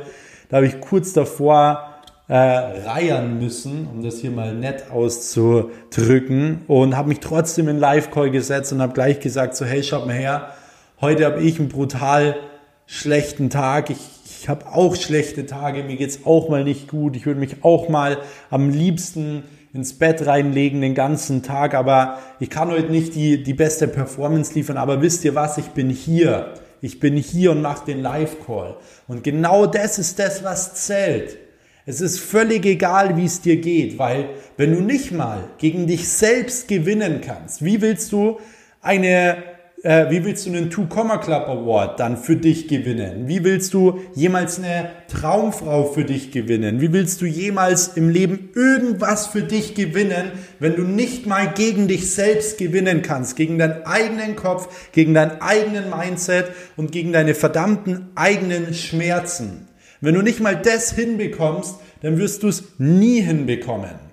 da 0.56 0.60
habe 0.60 0.68
ich 0.68 0.80
kurz 0.80 1.12
davor 1.12 1.96
äh, 2.30 2.34
reiern 2.34 3.40
müssen, 3.40 3.90
um 3.92 4.02
das 4.02 4.20
hier 4.20 4.32
mal 4.32 4.54
nett 4.56 4.86
auszudrücken 4.90 6.62
und 6.68 6.96
habe 6.96 7.10
mich 7.10 7.20
trotzdem 7.20 7.68
in 7.68 7.78
Live-Call 7.78 8.32
gesetzt 8.32 8.72
und 8.72 8.82
habe 8.82 8.94
gleich 8.94 9.20
gesagt, 9.20 9.58
so 9.58 9.66
hey, 9.66 9.84
schaut 9.84 10.08
mal 10.08 10.16
her, 10.16 10.52
heute 11.02 11.26
habe 11.26 11.42
ich 11.42 11.60
einen 11.60 11.68
brutal 11.68 12.38
schlechten 12.86 13.50
Tag. 13.50 13.90
Ich, 13.90 13.98
ich 14.24 14.48
habe 14.48 14.66
auch 14.68 14.96
schlechte 14.96 15.46
Tage, 15.46 15.84
mir 15.84 15.98
geht's 15.98 16.22
auch 16.24 16.48
mal 16.48 16.64
nicht 16.64 16.88
gut. 16.88 17.18
Ich 17.18 17.26
würde 17.26 17.42
mich 17.42 17.66
auch 17.66 17.90
mal 17.90 18.20
am 18.50 18.70
liebsten 18.70 19.44
ins 19.74 20.00
Bett 20.00 20.26
reinlegen 20.26 20.80
den 20.80 20.96
ganzen 20.96 21.44
Tag, 21.44 21.74
aber 21.74 22.20
ich 22.40 22.50
kann 22.50 22.72
heute 22.72 22.94
nicht 22.94 23.14
die, 23.14 23.44
die 23.44 23.54
beste 23.54 23.90
Performance 23.90 24.54
liefern, 24.54 24.78
aber 24.78 25.02
wisst 25.02 25.26
ihr 25.26 25.36
was, 25.36 25.58
ich 25.58 25.72
bin 25.72 25.90
hier. 25.90 26.54
Ich 26.86 27.00
bin 27.00 27.18
hier 27.18 27.50
und 27.50 27.64
mache 27.64 27.88
den 27.88 28.04
Live-Call. 28.04 28.78
Und 29.08 29.24
genau 29.24 29.66
das 29.66 29.98
ist 29.98 30.20
das, 30.20 30.44
was 30.44 30.76
zählt. 30.86 31.36
Es 31.88 32.00
ist 32.00 32.20
völlig 32.20 32.64
egal, 32.64 33.18
wie 33.18 33.26
es 33.26 33.42
dir 33.42 33.58
geht, 33.58 33.98
weil 33.98 34.30
wenn 34.56 34.72
du 34.72 34.82
nicht 34.82 35.12
mal 35.12 35.46
gegen 35.58 35.88
dich 35.88 36.08
selbst 36.08 36.68
gewinnen 36.68 37.22
kannst, 37.26 37.66
wie 37.66 37.82
willst 37.82 38.12
du 38.12 38.40
eine 38.82 39.55
äh, 39.84 40.10
wie 40.10 40.24
willst 40.24 40.46
du 40.46 40.50
einen 40.50 40.70
Two 40.70 40.88
Comma 40.88 41.18
Club 41.18 41.48
Award 41.48 42.00
dann 42.00 42.18
für 42.18 42.36
dich 42.36 42.68
gewinnen? 42.68 43.28
Wie 43.28 43.44
willst 43.44 43.74
du 43.74 44.00
jemals 44.16 44.58
eine 44.58 44.90
Traumfrau 45.08 45.86
für 45.86 46.04
dich 46.04 46.32
gewinnen? 46.32 46.82
Wie 46.82 46.92
willst 46.94 47.22
du 47.22 47.26
jemals 47.26 47.90
im 47.90 48.10
Leben 48.10 48.50
irgendwas 48.56 49.28
für 49.28 49.44
dich 49.44 49.76
gewinnen, 49.76 50.32
wenn 50.60 50.76
du 50.76 50.84
nicht 50.84 51.28
mal 51.28 51.54
gegen 51.54 51.88
dich 51.88 52.12
selbst 52.12 52.58
gewinnen 52.58 53.02
kannst, 53.02 53.36
gegen 53.36 53.60
deinen 53.60 53.86
eigenen 53.86 54.36
Kopf, 54.36 54.92
gegen 54.92 55.14
deinen 55.14 55.42
eigenen 55.42 55.90
Mindset 55.90 56.48
und 56.78 56.92
gegen 56.92 57.14
deine 57.14 57.36
verdammten 57.36 58.10
eigenen 58.16 58.74
Schmerzen? 58.74 59.68
Wenn 60.02 60.16
du 60.16 60.22
nicht 60.22 60.40
mal 60.40 60.56
das 60.56 60.94
hinbekommst, 60.94 61.76
dann 62.02 62.18
wirst 62.18 62.44
du 62.44 62.48
es 62.48 62.64
nie 62.78 63.22
hinbekommen. 63.22 64.05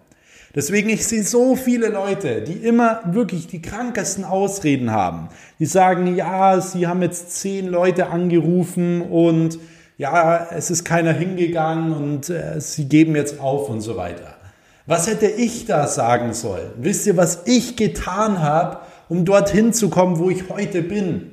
Deswegen, 0.55 0.91
ich 0.91 1.07
sehe 1.07 1.23
so 1.23 1.57
viele 1.57 1.89
Leute, 1.89 2.43
die 2.43 2.53
immer 2.53 3.01
wirklich 3.07 3.47
die 3.47 3.63
krankesten 3.63 4.25
Ausreden 4.25 4.91
haben. 4.91 5.29
Die 5.59 5.67
sagen, 5.67 6.15
ja, 6.15 6.61
sie 6.61 6.87
haben 6.87 7.01
jetzt 7.01 7.41
zehn 7.41 7.69
Leute 7.69 8.09
angerufen 8.09 9.01
und 9.01 9.59
ja, 9.97 10.49
es 10.51 10.71
ist 10.71 10.85
keiner 10.85 11.13
hingegangen 11.13 11.93
und 11.93 12.29
äh, 12.29 12.61
sie 12.61 12.87
geben 12.87 13.17
jetzt 13.17 13.41
auf 13.41 13.71
und 13.71 13.81
so 13.81 13.97
weiter. 13.97 14.35
Was 14.85 15.07
hätte 15.07 15.27
ich 15.27 15.65
da 15.65 15.87
sagen 15.87 16.35
sollen? 16.35 16.71
Wisst 16.77 17.07
ihr, 17.07 17.17
was 17.17 17.43
ich 17.47 17.77
getan 17.77 18.43
habe, 18.43 18.79
um 19.09 19.25
dorthin 19.25 19.73
zu 19.73 19.89
kommen, 19.89 20.19
wo 20.19 20.29
ich 20.29 20.49
heute 20.51 20.83
bin? 20.83 21.31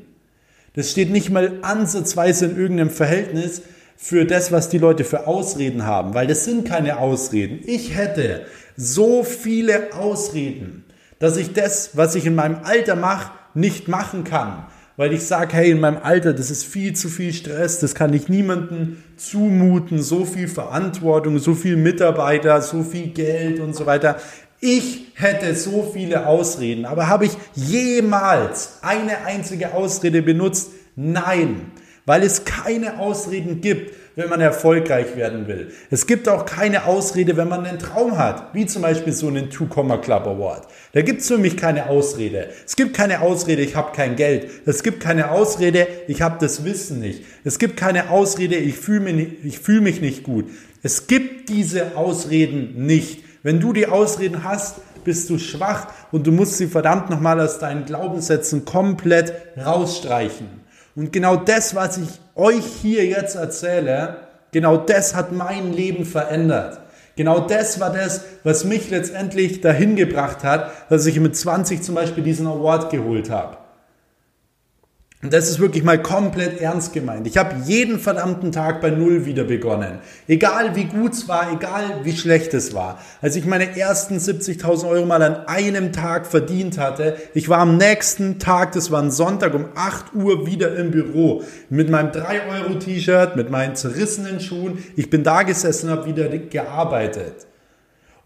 Das 0.76 0.92
steht 0.92 1.10
nicht 1.10 1.30
mal 1.30 1.54
ansatzweise 1.62 2.46
in 2.46 2.58
irgendeinem 2.58 2.92
Verhältnis 2.92 3.64
für 4.02 4.24
das, 4.24 4.54
was 4.54 4.70
die 4.70 4.78
Leute 4.78 5.04
für 5.04 5.28
Ausreden 5.28 5.86
haben, 5.86 6.14
weil 6.14 6.26
das 6.26 6.46
sind 6.46 6.66
keine 6.66 7.00
Ausreden. 7.00 7.60
Ich 7.66 7.98
hätte 7.98 8.46
so 8.78 9.26
viele 9.26 9.94
Ausreden, 9.94 10.86
dass 11.20 11.36
ich 11.36 11.52
das, 11.52 11.98
was 11.98 12.16
ich 12.16 12.26
in 12.26 12.34
meinem 12.34 12.60
Alter 12.64 12.96
mache, 12.96 13.34
nicht 13.54 13.90
machen 13.90 14.24
kann. 14.24 14.68
Weil 14.96 15.12
ich 15.12 15.24
sage, 15.24 15.54
hey, 15.54 15.72
in 15.72 15.82
meinem 15.82 16.00
Alter, 16.02 16.32
das 16.32 16.50
ist 16.50 16.64
viel 16.64 16.94
zu 16.94 17.10
viel 17.10 17.34
Stress, 17.34 17.80
das 17.80 17.94
kann 17.94 18.14
ich 18.14 18.30
niemandem 18.30 19.04
zumuten, 19.18 20.02
so 20.02 20.24
viel 20.24 20.48
Verantwortung, 20.48 21.38
so 21.38 21.54
viel 21.54 21.76
Mitarbeiter, 21.76 22.62
so 22.62 22.84
viel 22.84 23.08
Geld 23.08 23.60
und 23.60 23.76
so 23.76 23.86
weiter. 23.86 24.16
Ich 24.62 25.12
hätte 25.16 25.56
so 25.56 25.92
viele 25.94 26.26
Ausreden, 26.26 26.86
aber 26.86 27.10
habe 27.10 27.26
ich 27.26 27.32
jemals 27.54 28.80
eine 28.82 29.26
einzige 29.26 29.74
Ausrede 29.74 30.22
benutzt? 30.22 30.72
Nein, 30.96 31.72
weil 32.10 32.24
es 32.24 32.44
keine 32.44 32.98
Ausreden 32.98 33.62
gibt, 33.62 33.94
wenn 34.16 34.30
man 34.30 34.42
erfolgreich 34.42 35.16
werden 35.16 35.48
will. 35.48 35.72
Es 35.92 36.08
gibt 36.08 36.28
auch 36.28 36.44
keine 36.44 36.86
Ausrede, 36.86 37.38
wenn 37.38 37.48
man 37.48 37.68
einen 37.68 37.78
Traum 37.78 38.18
hat, 38.18 38.52
wie 38.56 38.66
zum 38.66 38.82
Beispiel 38.82 39.14
so 39.14 39.28
einen 39.28 39.52
Two-Comma 39.52 39.98
Club 39.98 40.26
Award. 40.26 40.66
Da 40.94 41.04
gibt 41.04 41.22
es 41.22 41.28
für 41.28 41.38
mich 41.38 41.56
keine 41.56 41.88
Ausrede. 41.88 42.50
Es 42.66 42.76
gibt 42.76 42.96
keine 42.96 43.22
Ausrede, 43.22 43.62
ich 43.62 43.76
habe 43.76 43.96
kein 43.96 44.16
Geld. 44.16 44.50
Es 44.66 44.82
gibt 44.82 45.02
keine 45.02 45.30
Ausrede, 45.30 45.88
ich 46.08 46.24
habe 46.24 46.38
das 46.40 46.66
Wissen 46.66 47.00
nicht. 47.00 47.26
Es 47.44 47.60
gibt 47.60 47.78
keine 47.78 48.10
Ausrede, 48.10 48.56
ich 48.56 48.76
fühle 48.76 49.14
mich, 49.14 49.60
fühl 49.60 49.82
mich 49.82 50.02
nicht 50.02 50.24
gut. 50.24 50.46
Es 50.82 51.06
gibt 51.06 51.50
diese 51.50 51.96
Ausreden 51.96 52.88
nicht. 52.88 53.24
Wenn 53.44 53.60
du 53.60 53.72
die 53.72 53.86
Ausreden 53.86 54.44
hast, 54.44 54.78
bist 55.04 55.30
du 55.30 55.38
schwach 55.38 55.90
und 56.12 56.26
du 56.26 56.32
musst 56.32 56.58
sie 56.58 56.66
verdammt 56.66 57.12
nochmal 57.12 57.40
aus 57.40 57.60
deinen 57.60 57.86
Glaubenssätzen 57.86 58.66
komplett 58.66 59.32
rausstreichen. 59.64 60.60
Und 60.96 61.14
genau 61.14 61.36
das, 61.36 61.76
was 61.76 61.98
ich 61.98 62.10
euch 62.36 62.66
hier 62.82 63.06
jetzt 63.06 63.36
erzähle, 63.36 64.18
genau 64.52 64.78
das 64.78 65.16
hat 65.16 65.32
mein 65.32 65.74
Leben 65.74 66.06
verändert. 66.06 66.80
Genau 67.16 67.42
das 67.42 67.80
war 67.80 67.92
das, 67.92 68.24
was 68.44 68.64
mich 68.64 68.90
letztendlich 68.90 69.62
dahin 69.62 69.96
gebracht 69.96 70.44
hat, 70.44 70.72
dass 70.90 71.06
ich 71.06 71.20
mit 71.20 71.36
20 71.36 71.84
zum 71.84 71.96
Beispiel 71.96 72.24
diesen 72.24 72.48
Award 72.48 72.90
geholt 72.90 73.30
habe. 73.30 73.58
Und 75.22 75.34
das 75.34 75.50
ist 75.50 75.60
wirklich 75.60 75.84
mal 75.84 76.02
komplett 76.02 76.62
ernst 76.62 76.94
gemeint. 76.94 77.28
Ich 77.28 77.38
habe 77.38 77.54
jeden 77.66 78.00
verdammten 78.00 78.54
Tag 78.54 78.80
bei 78.80 78.90
Null 78.90 79.26
wieder 79.26 79.44
begonnen. 79.44 80.00
Egal 80.30 80.78
wie 80.78 80.86
gut 80.86 81.12
es 81.12 81.28
war, 81.28 81.52
egal 81.52 82.06
wie 82.06 82.16
schlecht 82.16 82.54
es 82.54 82.74
war. 82.74 83.02
Als 83.22 83.36
ich 83.36 83.46
meine 83.46 83.78
ersten 83.78 84.16
70.000 84.16 84.88
Euro 84.88 85.06
mal 85.06 85.22
an 85.22 85.46
einem 85.48 85.92
Tag 85.92 86.26
verdient 86.26 86.78
hatte, 86.78 87.18
ich 87.34 87.50
war 87.50 87.58
am 87.58 87.76
nächsten 87.76 88.40
Tag, 88.40 88.72
das 88.72 88.92
war 88.92 89.02
ein 89.02 89.12
Sonntag 89.12 89.54
um 89.56 89.66
8 89.76 90.16
Uhr 90.16 90.48
wieder 90.48 90.78
im 90.78 90.92
Büro. 90.92 91.44
Mit 91.70 91.90
meinem 91.90 92.12
3-Euro-T-Shirt, 92.12 93.36
mit 93.36 93.50
meinen 93.50 93.76
zerrissenen 93.76 94.40
Schuhen. 94.40 94.82
Ich 94.96 95.10
bin 95.10 95.26
da 95.26 95.44
gesessen 95.44 95.90
und 95.90 95.98
habe 95.98 96.06
wieder 96.06 96.30
gearbeitet. 96.30 97.49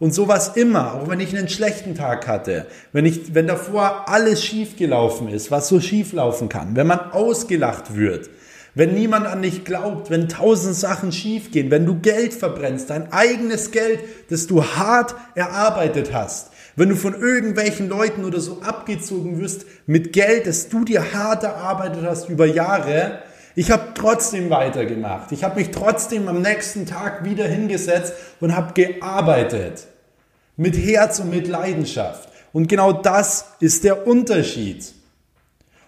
Und 0.03 0.13
sowas 0.13 0.57
immer, 0.57 0.95
auch 0.95 1.07
wenn 1.07 1.21
ich 1.21 1.33
einen 1.33 1.47
schlechten 1.47 1.95
Tag 1.95 2.27
hatte, 2.27 2.65
wenn 2.91 3.05
ich, 3.05 3.33
wenn 3.35 3.47
davor 3.47 4.09
alles 4.09 4.43
schief 4.43 4.75
gelaufen 4.75 5.29
ist, 5.29 5.49
was 5.49 5.69
so 5.69 5.79
schief 5.79 6.11
laufen 6.11 6.49
kann, 6.49 6.75
wenn 6.75 6.87
man 6.87 6.99
ausgelacht 7.11 7.95
wird, 7.95 8.29
wenn 8.75 8.95
niemand 8.95 9.27
an 9.27 9.41
dich 9.41 9.63
glaubt, 9.63 10.09
wenn 10.09 10.27
tausend 10.27 10.75
Sachen 10.75 11.13
schief 11.13 11.51
gehen, 11.51 11.71
wenn 11.71 11.85
du 11.85 12.01
Geld 12.01 12.33
verbrennst, 12.33 12.89
dein 12.89 13.13
eigenes 13.13 13.71
Geld, 13.71 14.01
das 14.29 14.45
du 14.45 14.65
hart 14.65 15.15
erarbeitet 15.35 16.11
hast, 16.11 16.51
wenn 16.75 16.89
du 16.89 16.97
von 16.97 17.17
irgendwelchen 17.17 17.87
Leuten 17.87 18.25
oder 18.25 18.41
so 18.41 18.61
abgezogen 18.61 19.39
wirst 19.39 19.65
mit 19.85 20.11
Geld, 20.11 20.47
das 20.47 20.67
du 20.67 20.83
dir 20.83 21.13
hart 21.13 21.45
erarbeitet 21.45 22.03
hast 22.05 22.27
über 22.27 22.45
Jahre, 22.45 23.19
ich 23.55 23.71
habe 23.71 23.93
trotzdem 23.95 24.49
weitergemacht. 24.49 25.31
Ich 25.31 25.45
habe 25.45 25.61
mich 25.61 25.71
trotzdem 25.71 26.27
am 26.27 26.41
nächsten 26.41 26.85
Tag 26.85 27.23
wieder 27.23 27.47
hingesetzt 27.47 28.11
und 28.41 28.53
habe 28.53 28.73
gearbeitet. 28.73 29.87
Mit 30.55 30.77
Herz 30.77 31.19
und 31.19 31.29
mit 31.29 31.47
Leidenschaft. 31.47 32.29
Und 32.51 32.67
genau 32.67 32.93
das 32.93 33.45
ist 33.59 33.83
der 33.83 34.07
Unterschied. 34.07 34.93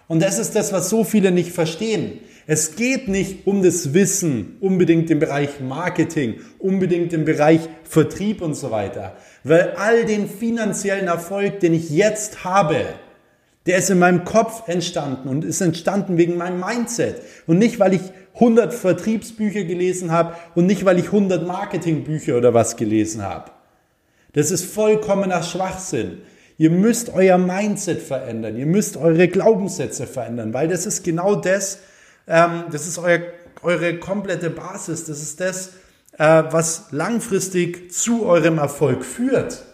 Und 0.08 0.22
das 0.22 0.38
ist 0.38 0.54
das, 0.54 0.72
was 0.72 0.88
so 0.88 1.04
viele 1.04 1.30
nicht 1.30 1.52
verstehen. 1.52 2.20
Es 2.48 2.76
geht 2.76 3.08
nicht 3.08 3.46
um 3.46 3.62
das 3.62 3.92
Wissen, 3.92 4.56
unbedingt 4.60 5.10
im 5.10 5.18
Bereich 5.18 5.60
Marketing, 5.60 6.36
unbedingt 6.58 7.12
im 7.12 7.24
Bereich 7.24 7.60
Vertrieb 7.82 8.40
und 8.40 8.54
so 8.54 8.70
weiter. 8.70 9.16
Weil 9.42 9.74
all 9.76 10.04
den 10.04 10.28
finanziellen 10.28 11.08
Erfolg, 11.08 11.58
den 11.60 11.74
ich 11.74 11.90
jetzt 11.90 12.44
habe, 12.44 12.86
der 13.66 13.78
ist 13.78 13.90
in 13.90 13.98
meinem 13.98 14.24
Kopf 14.24 14.68
entstanden 14.68 15.28
und 15.28 15.44
ist 15.44 15.60
entstanden 15.60 16.18
wegen 16.18 16.36
meinem 16.36 16.60
Mindset. 16.60 17.20
Und 17.48 17.58
nicht, 17.58 17.80
weil 17.80 17.94
ich 17.94 18.02
100 18.34 18.72
Vertriebsbücher 18.72 19.64
gelesen 19.64 20.12
habe 20.12 20.34
und 20.54 20.66
nicht, 20.66 20.84
weil 20.84 21.00
ich 21.00 21.06
100 21.06 21.46
Marketingbücher 21.46 22.36
oder 22.36 22.54
was 22.54 22.76
gelesen 22.76 23.22
habe. 23.22 23.50
Das 24.36 24.50
ist 24.50 24.66
vollkommener 24.66 25.42
Schwachsinn. 25.42 26.18
Ihr 26.58 26.68
müsst 26.68 27.08
euer 27.14 27.38
Mindset 27.38 28.02
verändern. 28.02 28.58
Ihr 28.58 28.66
müsst 28.66 28.98
eure 28.98 29.28
Glaubenssätze 29.28 30.06
verändern, 30.06 30.52
weil 30.52 30.68
das 30.68 30.84
ist 30.84 31.04
genau 31.04 31.36
das, 31.36 31.78
ähm, 32.28 32.64
das 32.70 32.86
ist 32.86 32.98
euer, 32.98 33.20
eure 33.62 33.96
komplette 33.98 34.50
Basis. 34.50 35.04
Das 35.04 35.22
ist 35.22 35.40
das, 35.40 35.68
äh, 36.18 36.42
was 36.50 36.88
langfristig 36.90 37.90
zu 37.94 38.26
eurem 38.26 38.58
Erfolg 38.58 39.06
führt. 39.06 39.64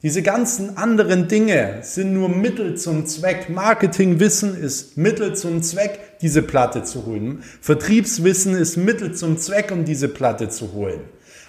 Diese 0.00 0.22
ganzen 0.22 0.76
anderen 0.76 1.26
Dinge 1.26 1.78
sind 1.82 2.14
nur 2.14 2.28
Mittel 2.28 2.76
zum 2.76 3.04
Zweck. 3.06 3.48
Marketingwissen 3.48 4.56
ist 4.56 4.96
Mittel 4.96 5.34
zum 5.34 5.64
Zweck, 5.64 6.20
diese 6.20 6.42
Platte 6.42 6.84
zu 6.84 7.04
holen. 7.04 7.42
Vertriebswissen 7.60 8.54
ist 8.54 8.76
Mittel 8.76 9.12
zum 9.16 9.38
Zweck, 9.38 9.72
um 9.72 9.84
diese 9.84 10.06
Platte 10.06 10.50
zu 10.50 10.72
holen. 10.72 11.00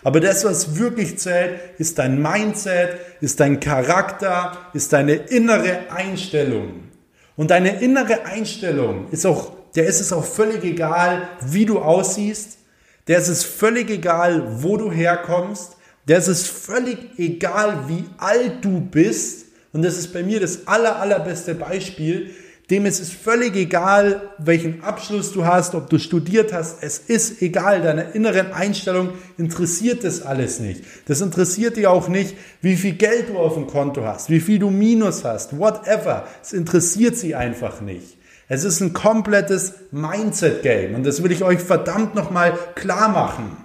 Aber 0.04 0.20
das, 0.20 0.46
was 0.46 0.78
wirklich 0.78 1.18
zählt, 1.18 1.60
ist 1.78 1.98
dein 2.00 2.22
Mindset, 2.22 2.98
ist 3.20 3.40
dein 3.40 3.60
Charakter, 3.60 4.58
ist 4.74 4.94
deine 4.94 5.14
innere 5.14 5.92
Einstellung. 5.92 6.84
Und 7.36 7.52
deine 7.52 7.82
innere 7.82 8.26
Einstellung 8.26 9.10
ist 9.12 9.26
auch, 9.26 9.54
der 9.76 9.86
ist 9.86 10.00
es 10.00 10.12
auch 10.14 10.26
völlig 10.26 10.64
egal, 10.64 11.28
wie 11.46 11.66
du 11.66 11.80
aussiehst. 11.80 12.58
Der 13.08 13.20
ist 13.20 13.28
es 13.28 13.44
völlig 13.44 13.90
egal, 13.90 14.62
wo 14.62 14.78
du 14.78 14.92
herkommst. 14.92 15.78
Der 16.08 16.18
ist 16.18 16.28
es 16.28 16.48
völlig 16.48 16.98
egal, 17.18 17.88
wie 17.88 18.06
alt 18.18 18.64
du 18.64 18.82
bist. 18.82 19.46
Und 19.74 19.84
das 19.84 19.98
ist 19.98 20.14
bei 20.14 20.24
mir 20.24 20.40
das 20.40 20.68
aller, 20.68 20.98
allerbeste 20.98 21.54
Beispiel. 21.54 22.32
Dem 22.70 22.86
ist 22.86 23.00
es 23.00 23.12
völlig 23.12 23.56
egal, 23.56 24.30
welchen 24.40 24.84
Abschluss 24.84 25.32
du 25.32 25.46
hast, 25.46 25.74
ob 25.74 25.90
du 25.90 26.00
studiert 26.00 26.52
hast. 26.52 26.84
Es 26.84 26.98
ist 26.98 27.42
egal. 27.42 27.82
Deiner 27.82 28.14
inneren 28.14 28.52
Einstellung 28.52 29.12
interessiert 29.38 30.04
das 30.04 30.22
alles 30.22 30.60
nicht. 30.60 30.84
Das 31.06 31.22
interessiert 31.22 31.78
dich 31.78 31.88
auch 31.88 32.10
nicht, 32.10 32.36
wie 32.62 32.76
viel 32.76 32.94
Geld 32.94 33.30
du 33.30 33.38
auf 33.38 33.54
dem 33.54 33.68
Konto 33.68 34.04
hast, 34.04 34.30
wie 34.30 34.42
viel 34.42 34.60
du 34.60 34.70
Minus 34.70 35.24
hast, 35.24 35.58
whatever. 35.58 36.28
Es 36.44 36.52
interessiert 36.52 37.16
sie 37.16 37.36
einfach 37.36 37.80
nicht. 37.80 38.18
Es 38.50 38.66
ist 38.66 38.82
ein 38.82 38.92
komplettes 38.92 39.74
Mindset-Game. 39.92 40.94
Und 40.94 41.06
das 41.06 41.24
will 41.24 41.32
ich 41.32 41.46
euch 41.46 41.60
verdammt 41.60 42.16
nochmal 42.16 42.58
klar 42.76 43.08
machen. 43.08 43.56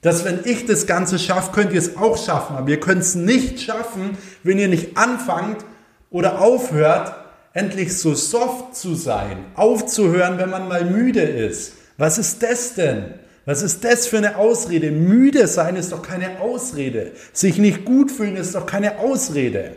Dass 0.00 0.24
wenn 0.24 0.40
ich 0.44 0.64
das 0.64 0.86
Ganze 0.86 1.18
schaffe, 1.18 1.52
könnt 1.52 1.72
ihr 1.74 1.78
es 1.78 1.98
auch 1.98 2.16
schaffen. 2.16 2.56
Aber 2.56 2.70
ihr 2.70 2.80
könnt 2.80 3.02
es 3.02 3.14
nicht 3.14 3.60
schaffen, 3.60 4.16
wenn 4.42 4.58
ihr 4.58 4.68
nicht 4.68 4.96
anfangt 4.96 5.64
oder 6.10 6.40
aufhört, 6.40 7.23
endlich 7.54 7.96
so 7.96 8.14
soft 8.14 8.76
zu 8.76 8.94
sein. 8.94 9.46
Aufzuhören, 9.54 10.38
wenn 10.38 10.50
man 10.50 10.68
mal 10.68 10.84
müde 10.84 11.22
ist. 11.22 11.72
Was 11.96 12.18
ist 12.18 12.42
das 12.42 12.74
denn? 12.74 13.14
Was 13.46 13.62
ist 13.62 13.84
das 13.84 14.06
für 14.06 14.18
eine 14.18 14.36
Ausrede? 14.36 14.90
Müde 14.90 15.46
sein 15.46 15.76
ist 15.76 15.92
doch 15.92 16.02
keine 16.02 16.40
Ausrede. 16.40 17.12
Sich 17.32 17.58
nicht 17.58 17.84
gut 17.84 18.10
fühlen 18.10 18.36
ist 18.36 18.54
doch 18.54 18.66
keine 18.66 18.98
Ausrede. 18.98 19.76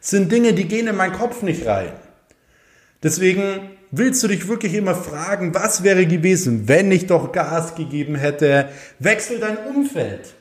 Das 0.00 0.10
sind 0.10 0.32
Dinge, 0.32 0.54
die 0.54 0.66
gehen 0.66 0.86
in 0.86 0.96
meinen 0.96 1.12
Kopf 1.12 1.42
nicht 1.42 1.66
rein. 1.66 1.92
Deswegen 3.02 3.70
willst 3.90 4.22
du 4.22 4.28
dich 4.28 4.48
wirklich 4.48 4.74
immer 4.74 4.94
fragen, 4.94 5.54
was 5.54 5.82
wäre 5.82 6.06
gewesen, 6.06 6.68
wenn 6.68 6.90
ich 6.90 7.06
doch 7.06 7.32
Gas 7.32 7.74
gegeben 7.74 8.14
hätte? 8.14 8.68
Wechsel 8.98 9.38
dein 9.40 9.58
Umfeld. 9.58 10.34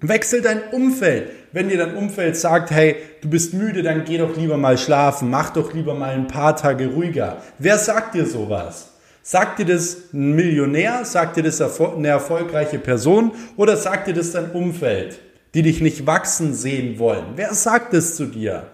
Wechsel 0.00 0.42
dein 0.42 0.62
Umfeld. 0.72 1.30
Wenn 1.56 1.70
dir 1.70 1.78
dein 1.78 1.96
Umfeld 1.96 2.36
sagt, 2.36 2.70
hey, 2.70 2.96
du 3.22 3.30
bist 3.30 3.54
müde, 3.54 3.82
dann 3.82 4.04
geh 4.04 4.18
doch 4.18 4.36
lieber 4.36 4.58
mal 4.58 4.76
schlafen, 4.76 5.30
mach 5.30 5.48
doch 5.54 5.72
lieber 5.72 5.94
mal 5.94 6.10
ein 6.10 6.26
paar 6.26 6.54
Tage 6.54 6.88
ruhiger. 6.88 7.38
Wer 7.58 7.78
sagt 7.78 8.14
dir 8.14 8.26
sowas? 8.26 8.90
Sagt 9.22 9.58
dir 9.58 9.64
das 9.64 10.12
ein 10.12 10.32
Millionär? 10.32 11.06
Sagt 11.06 11.38
dir 11.38 11.42
das 11.42 11.62
eine 11.62 12.08
erfolgreiche 12.08 12.78
Person? 12.78 13.32
Oder 13.56 13.78
sagt 13.78 14.06
dir 14.06 14.12
das 14.12 14.32
dein 14.32 14.50
Umfeld, 14.50 15.18
die 15.54 15.62
dich 15.62 15.80
nicht 15.80 16.04
wachsen 16.04 16.52
sehen 16.52 16.98
wollen? 16.98 17.24
Wer 17.36 17.54
sagt 17.54 17.94
es 17.94 18.16
zu 18.16 18.26
dir? 18.26 18.66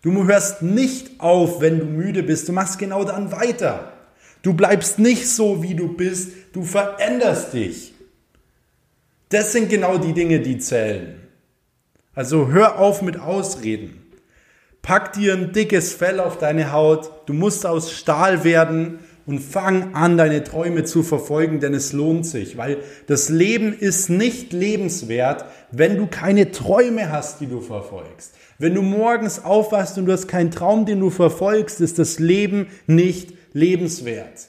Du 0.00 0.26
hörst 0.26 0.62
nicht 0.62 1.20
auf, 1.20 1.60
wenn 1.60 1.80
du 1.80 1.84
müde 1.84 2.22
bist. 2.22 2.48
Du 2.48 2.52
machst 2.52 2.78
genau 2.78 3.04
dann 3.04 3.30
weiter. 3.30 3.92
Du 4.40 4.54
bleibst 4.54 4.98
nicht 4.98 5.28
so, 5.28 5.62
wie 5.62 5.74
du 5.74 5.94
bist. 5.94 6.30
Du 6.54 6.62
veränderst 6.62 7.52
dich. 7.52 7.92
Das 9.28 9.52
sind 9.52 9.68
genau 9.68 9.98
die 9.98 10.14
Dinge, 10.14 10.40
die 10.40 10.56
zählen. 10.56 11.15
Also 12.16 12.48
hör 12.48 12.78
auf 12.78 13.02
mit 13.02 13.20
Ausreden. 13.20 14.02
Pack 14.80 15.12
dir 15.12 15.34
ein 15.34 15.52
dickes 15.52 15.92
Fell 15.92 16.18
auf 16.18 16.38
deine 16.38 16.72
Haut. 16.72 17.10
Du 17.26 17.34
musst 17.34 17.66
aus 17.66 17.92
Stahl 17.92 18.42
werden 18.42 19.00
und 19.26 19.40
fang 19.40 19.94
an, 19.94 20.16
deine 20.16 20.42
Träume 20.42 20.84
zu 20.84 21.02
verfolgen, 21.02 21.60
denn 21.60 21.74
es 21.74 21.92
lohnt 21.92 22.24
sich, 22.24 22.56
weil 22.56 22.78
das 23.06 23.28
Leben 23.28 23.78
ist 23.78 24.08
nicht 24.08 24.54
lebenswert, 24.54 25.44
wenn 25.72 25.98
du 25.98 26.06
keine 26.06 26.52
Träume 26.52 27.12
hast, 27.12 27.42
die 27.42 27.48
du 27.48 27.60
verfolgst. 27.60 28.32
Wenn 28.58 28.74
du 28.74 28.80
morgens 28.80 29.44
aufwachst 29.44 29.98
und 29.98 30.06
du 30.06 30.12
hast 30.12 30.26
keinen 30.26 30.50
Traum, 30.50 30.86
den 30.86 31.00
du 31.00 31.10
verfolgst, 31.10 31.82
ist 31.82 31.98
das 31.98 32.18
Leben 32.18 32.68
nicht 32.86 33.34
lebenswert. 33.52 34.48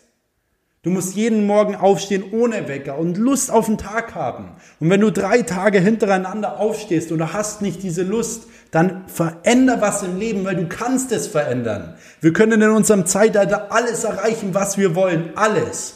Du 0.83 0.91
musst 0.91 1.15
jeden 1.15 1.45
Morgen 1.45 1.75
aufstehen 1.75 2.23
ohne 2.31 2.67
Wecker 2.67 2.97
und 2.97 3.17
Lust 3.17 3.51
auf 3.51 3.65
den 3.65 3.77
Tag 3.77 4.15
haben. 4.15 4.51
Und 4.79 4.89
wenn 4.89 5.01
du 5.01 5.11
drei 5.11 5.41
Tage 5.41 5.79
hintereinander 5.79 6.59
aufstehst 6.59 7.11
und 7.11 7.17
du 7.17 7.33
hast 7.33 7.61
nicht 7.61 7.83
diese 7.83 8.03
Lust, 8.03 8.43
dann 8.71 9.07
veränder 9.07 9.81
was 9.81 10.03
im 10.03 10.17
Leben, 10.19 10.45
weil 10.45 10.55
du 10.55 10.67
kannst 10.67 11.11
es 11.11 11.27
verändern. 11.27 11.95
Wir 12.21 12.31
können 12.31 12.61
in 12.61 12.69
unserem 12.69 13.05
Zeitalter 13.05 13.71
alles 13.71 14.03
erreichen, 14.03 14.53
was 14.53 14.77
wir 14.77 14.95
wollen. 14.95 15.31
Alles. 15.35 15.95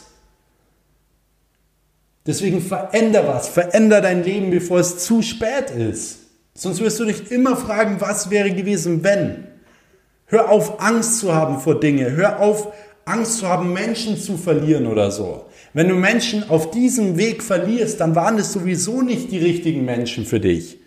Deswegen 2.26 2.60
veränder 2.60 3.26
was. 3.26 3.48
Veränder 3.48 4.00
dein 4.00 4.24
Leben, 4.24 4.50
bevor 4.50 4.80
es 4.80 4.98
zu 5.04 5.22
spät 5.22 5.70
ist. 5.70 6.18
Sonst 6.54 6.80
wirst 6.80 7.00
du 7.00 7.04
dich 7.04 7.30
immer 7.30 7.56
fragen, 7.56 8.00
was 8.00 8.30
wäre 8.30 8.50
gewesen, 8.50 9.02
wenn. 9.02 9.46
Hör 10.26 10.50
auf, 10.50 10.80
Angst 10.80 11.18
zu 11.18 11.34
haben 11.34 11.60
vor 11.60 11.80
Dinge. 11.80 12.12
Hör 12.12 12.40
auf, 12.40 12.72
Angst 13.04 13.38
zu 13.38 13.48
haben, 13.48 13.72
Menschen 13.72 14.16
zu 14.16 14.36
verlieren 14.36 14.86
oder 14.86 15.10
so. 15.10 15.46
Wenn 15.74 15.88
du 15.88 15.94
Menschen 15.94 16.48
auf 16.48 16.70
diesem 16.70 17.16
Weg 17.16 17.42
verlierst, 17.42 18.00
dann 18.00 18.14
waren 18.14 18.38
es 18.38 18.52
sowieso 18.52 19.02
nicht 19.02 19.32
die 19.32 19.38
richtigen 19.38 19.84
Menschen 19.84 20.24
für 20.24 20.40
dich. 20.40 20.78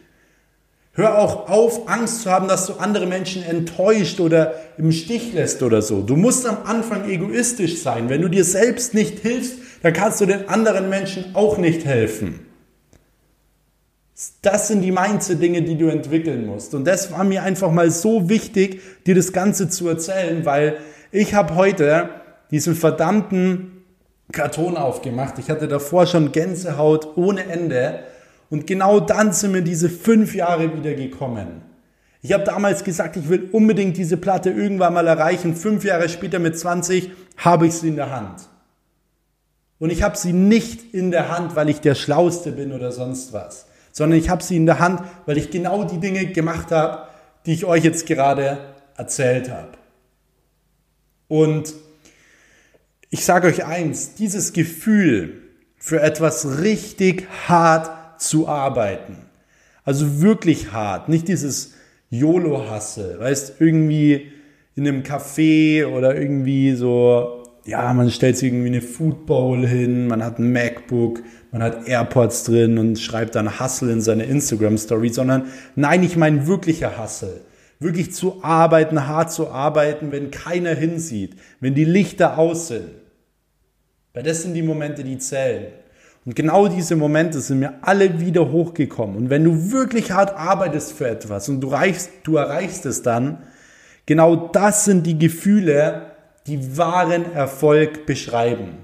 Hör 0.93 1.17
auch 1.17 1.49
auf, 1.49 1.89
Angst 1.89 2.21
zu 2.21 2.31
haben, 2.31 2.47
dass 2.47 2.67
du 2.67 2.73
andere 2.73 3.05
Menschen 3.05 3.43
enttäuscht 3.43 4.21
oder 4.21 4.53
im 4.77 4.93
Stich 4.93 5.33
lässt 5.33 5.61
oder 5.61 5.81
so. 5.81 6.01
Du 6.01 6.15
musst 6.15 6.47
am 6.47 6.59
Anfang 6.63 7.09
egoistisch 7.09 7.81
sein. 7.81 8.07
Wenn 8.07 8.21
du 8.21 8.29
dir 8.29 8.45
selbst 8.45 8.93
nicht 8.93 9.19
hilfst, 9.19 9.55
dann 9.81 9.91
kannst 9.91 10.21
du 10.21 10.25
den 10.25 10.47
anderen 10.47 10.89
Menschen 10.89 11.35
auch 11.35 11.57
nicht 11.57 11.83
helfen. 11.83 12.39
Das 14.41 14.69
sind 14.69 14.81
die 14.81 14.93
Mindset-Dinge, 14.93 15.63
die 15.63 15.77
du 15.77 15.87
entwickeln 15.87 16.45
musst. 16.45 16.73
Und 16.73 16.85
das 16.85 17.11
war 17.11 17.25
mir 17.25 17.43
einfach 17.43 17.71
mal 17.71 17.91
so 17.91 18.29
wichtig, 18.29 18.79
dir 19.05 19.15
das 19.15 19.33
Ganze 19.33 19.67
zu 19.67 19.89
erzählen, 19.89 20.45
weil 20.45 20.77
ich 21.15 21.33
habe 21.33 21.55
heute 21.55 22.09
diesen 22.51 22.75
verdammten 22.75 23.83
Karton 24.31 24.75
aufgemacht. 24.75 25.39
Ich 25.39 25.49
hatte 25.49 25.67
davor 25.67 26.07
schon 26.07 26.31
Gänsehaut 26.31 27.15
ohne 27.15 27.45
Ende. 27.45 27.99
Und 28.49 28.67
genau 28.67 28.99
dann 28.99 29.31
sind 29.31 29.53
mir 29.53 29.61
diese 29.61 29.89
fünf 29.89 30.35
Jahre 30.35 30.75
wieder 30.77 30.93
gekommen. 30.93 31.61
Ich 32.21 32.33
habe 32.33 32.43
damals 32.43 32.83
gesagt, 32.83 33.17
ich 33.17 33.29
will 33.29 33.49
unbedingt 33.51 33.97
diese 33.97 34.17
Platte 34.17 34.49
irgendwann 34.49 34.93
mal 34.93 35.07
erreichen. 35.07 35.55
Fünf 35.55 35.83
Jahre 35.85 36.09
später 36.09 36.39
mit 36.39 36.57
20 36.57 37.11
habe 37.37 37.67
ich 37.67 37.73
sie 37.75 37.89
in 37.89 37.95
der 37.95 38.11
Hand. 38.11 38.49
Und 39.79 39.91
ich 39.91 40.03
habe 40.03 40.17
sie 40.17 40.33
nicht 40.33 40.93
in 40.93 41.11
der 41.11 41.29
Hand, 41.29 41.55
weil 41.55 41.69
ich 41.69 41.81
der 41.81 41.95
Schlauste 41.95 42.51
bin 42.51 42.73
oder 42.73 42.91
sonst 42.91 43.33
was, 43.33 43.67
sondern 43.91 44.17
ich 44.17 44.29
habe 44.29 44.41
sie 44.41 44.55
in 44.55 44.65
der 44.65 44.79
Hand, 44.79 45.01
weil 45.25 45.37
ich 45.37 45.51
genau 45.51 45.83
die 45.83 45.99
Dinge 45.99 46.25
gemacht 46.27 46.71
habe, 46.71 47.03
die 47.45 47.53
ich 47.53 47.65
euch 47.65 47.83
jetzt 47.83 48.05
gerade 48.05 48.57
erzählt 48.97 49.51
habe. 49.51 49.69
Und 51.27 51.73
ich 53.09 53.25
sage 53.25 53.47
euch 53.47 53.65
eins, 53.65 54.15
dieses 54.15 54.53
Gefühl 54.53 55.41
für 55.77 56.01
etwas 56.01 56.59
richtig 56.61 57.27
hart 57.47 58.21
zu 58.21 58.47
arbeiten, 58.47 59.17
also 59.83 60.21
wirklich 60.21 60.71
hart, 60.71 61.09
nicht 61.09 61.27
dieses 61.27 61.73
YOLO-Hasse, 62.09 63.17
weißt, 63.19 63.55
irgendwie 63.59 64.31
in 64.75 64.87
einem 64.87 65.03
Café 65.03 65.85
oder 65.85 66.19
irgendwie 66.19 66.73
so, 66.73 67.43
ja, 67.65 67.93
man 67.93 68.11
stellt 68.11 68.37
sich 68.37 68.49
irgendwie 68.51 68.67
eine 68.67 68.81
Food 68.81 69.25
Bowl 69.25 69.65
hin, 69.65 70.07
man 70.07 70.23
hat 70.23 70.39
ein 70.39 70.51
MacBook, 70.51 71.21
man 71.51 71.63
hat 71.63 71.87
AirPods 71.87 72.43
drin 72.43 72.77
und 72.77 72.99
schreibt 72.99 73.35
dann 73.35 73.59
Hustle 73.59 73.91
in 73.91 74.01
seine 74.01 74.25
Instagram-Story, 74.25 75.09
sondern 75.09 75.47
nein, 75.75 76.03
ich 76.03 76.17
meine 76.17 76.47
wirklicher 76.47 77.01
Hustle 77.01 77.41
wirklich 77.79 78.13
zu 78.13 78.43
arbeiten, 78.43 79.07
hart 79.07 79.31
zu 79.31 79.49
arbeiten, 79.49 80.11
wenn 80.11 80.31
keiner 80.31 80.73
hinsieht, 80.73 81.35
wenn 81.59 81.75
die 81.75 81.85
Lichter 81.85 82.37
aus 82.37 82.69
sind. 82.69 82.89
Weil 84.13 84.23
das 84.23 84.43
sind 84.43 84.53
die 84.53 84.61
Momente, 84.61 85.03
die 85.03 85.17
zählen. 85.17 85.67
Und 86.25 86.35
genau 86.35 86.67
diese 86.67 86.95
Momente 86.95 87.39
sind 87.39 87.59
mir 87.59 87.73
alle 87.81 88.19
wieder 88.19 88.51
hochgekommen. 88.51 89.15
Und 89.15 89.29
wenn 89.29 89.43
du 89.43 89.71
wirklich 89.71 90.11
hart 90.11 90.35
arbeitest 90.35 90.93
für 90.93 91.07
etwas 91.07 91.49
und 91.49 91.61
du, 91.61 91.67
reichst, 91.67 92.09
du 92.23 92.37
erreichst 92.37 92.85
es 92.85 93.03
dann, 93.03 93.43
genau 94.05 94.35
das 94.35 94.85
sind 94.85 95.05
die 95.05 95.19
Gefühle, 95.19 96.07
die 96.47 96.77
wahren 96.77 97.31
Erfolg 97.33 98.05
beschreiben. 98.05 98.77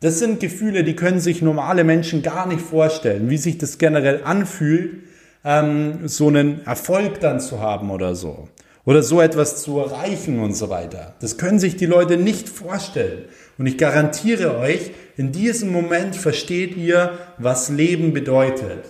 Das 0.00 0.18
sind 0.18 0.38
Gefühle, 0.40 0.84
die 0.84 0.94
können 0.94 1.20
sich 1.20 1.42
normale 1.42 1.82
Menschen 1.82 2.22
gar 2.22 2.46
nicht 2.46 2.60
vorstellen, 2.60 3.30
wie 3.30 3.38
sich 3.38 3.58
das 3.58 3.78
generell 3.78 4.22
anfühlt, 4.24 5.02
ähm, 5.46 6.08
so 6.08 6.26
einen 6.26 6.66
Erfolg 6.66 7.20
dann 7.20 7.40
zu 7.40 7.60
haben 7.60 7.90
oder 7.90 8.14
so. 8.14 8.48
Oder 8.84 9.02
so 9.02 9.20
etwas 9.20 9.62
zu 9.62 9.78
erreichen 9.78 10.40
und 10.40 10.54
so 10.54 10.68
weiter. 10.68 11.14
Das 11.20 11.38
können 11.38 11.58
sich 11.58 11.76
die 11.76 11.86
Leute 11.86 12.16
nicht 12.16 12.48
vorstellen. 12.48 13.24
Und 13.58 13.66
ich 13.66 13.78
garantiere 13.78 14.58
euch, 14.58 14.90
in 15.16 15.32
diesem 15.32 15.72
Moment 15.72 16.14
versteht 16.14 16.76
ihr, 16.76 17.18
was 17.38 17.68
Leben 17.68 18.12
bedeutet. 18.12 18.84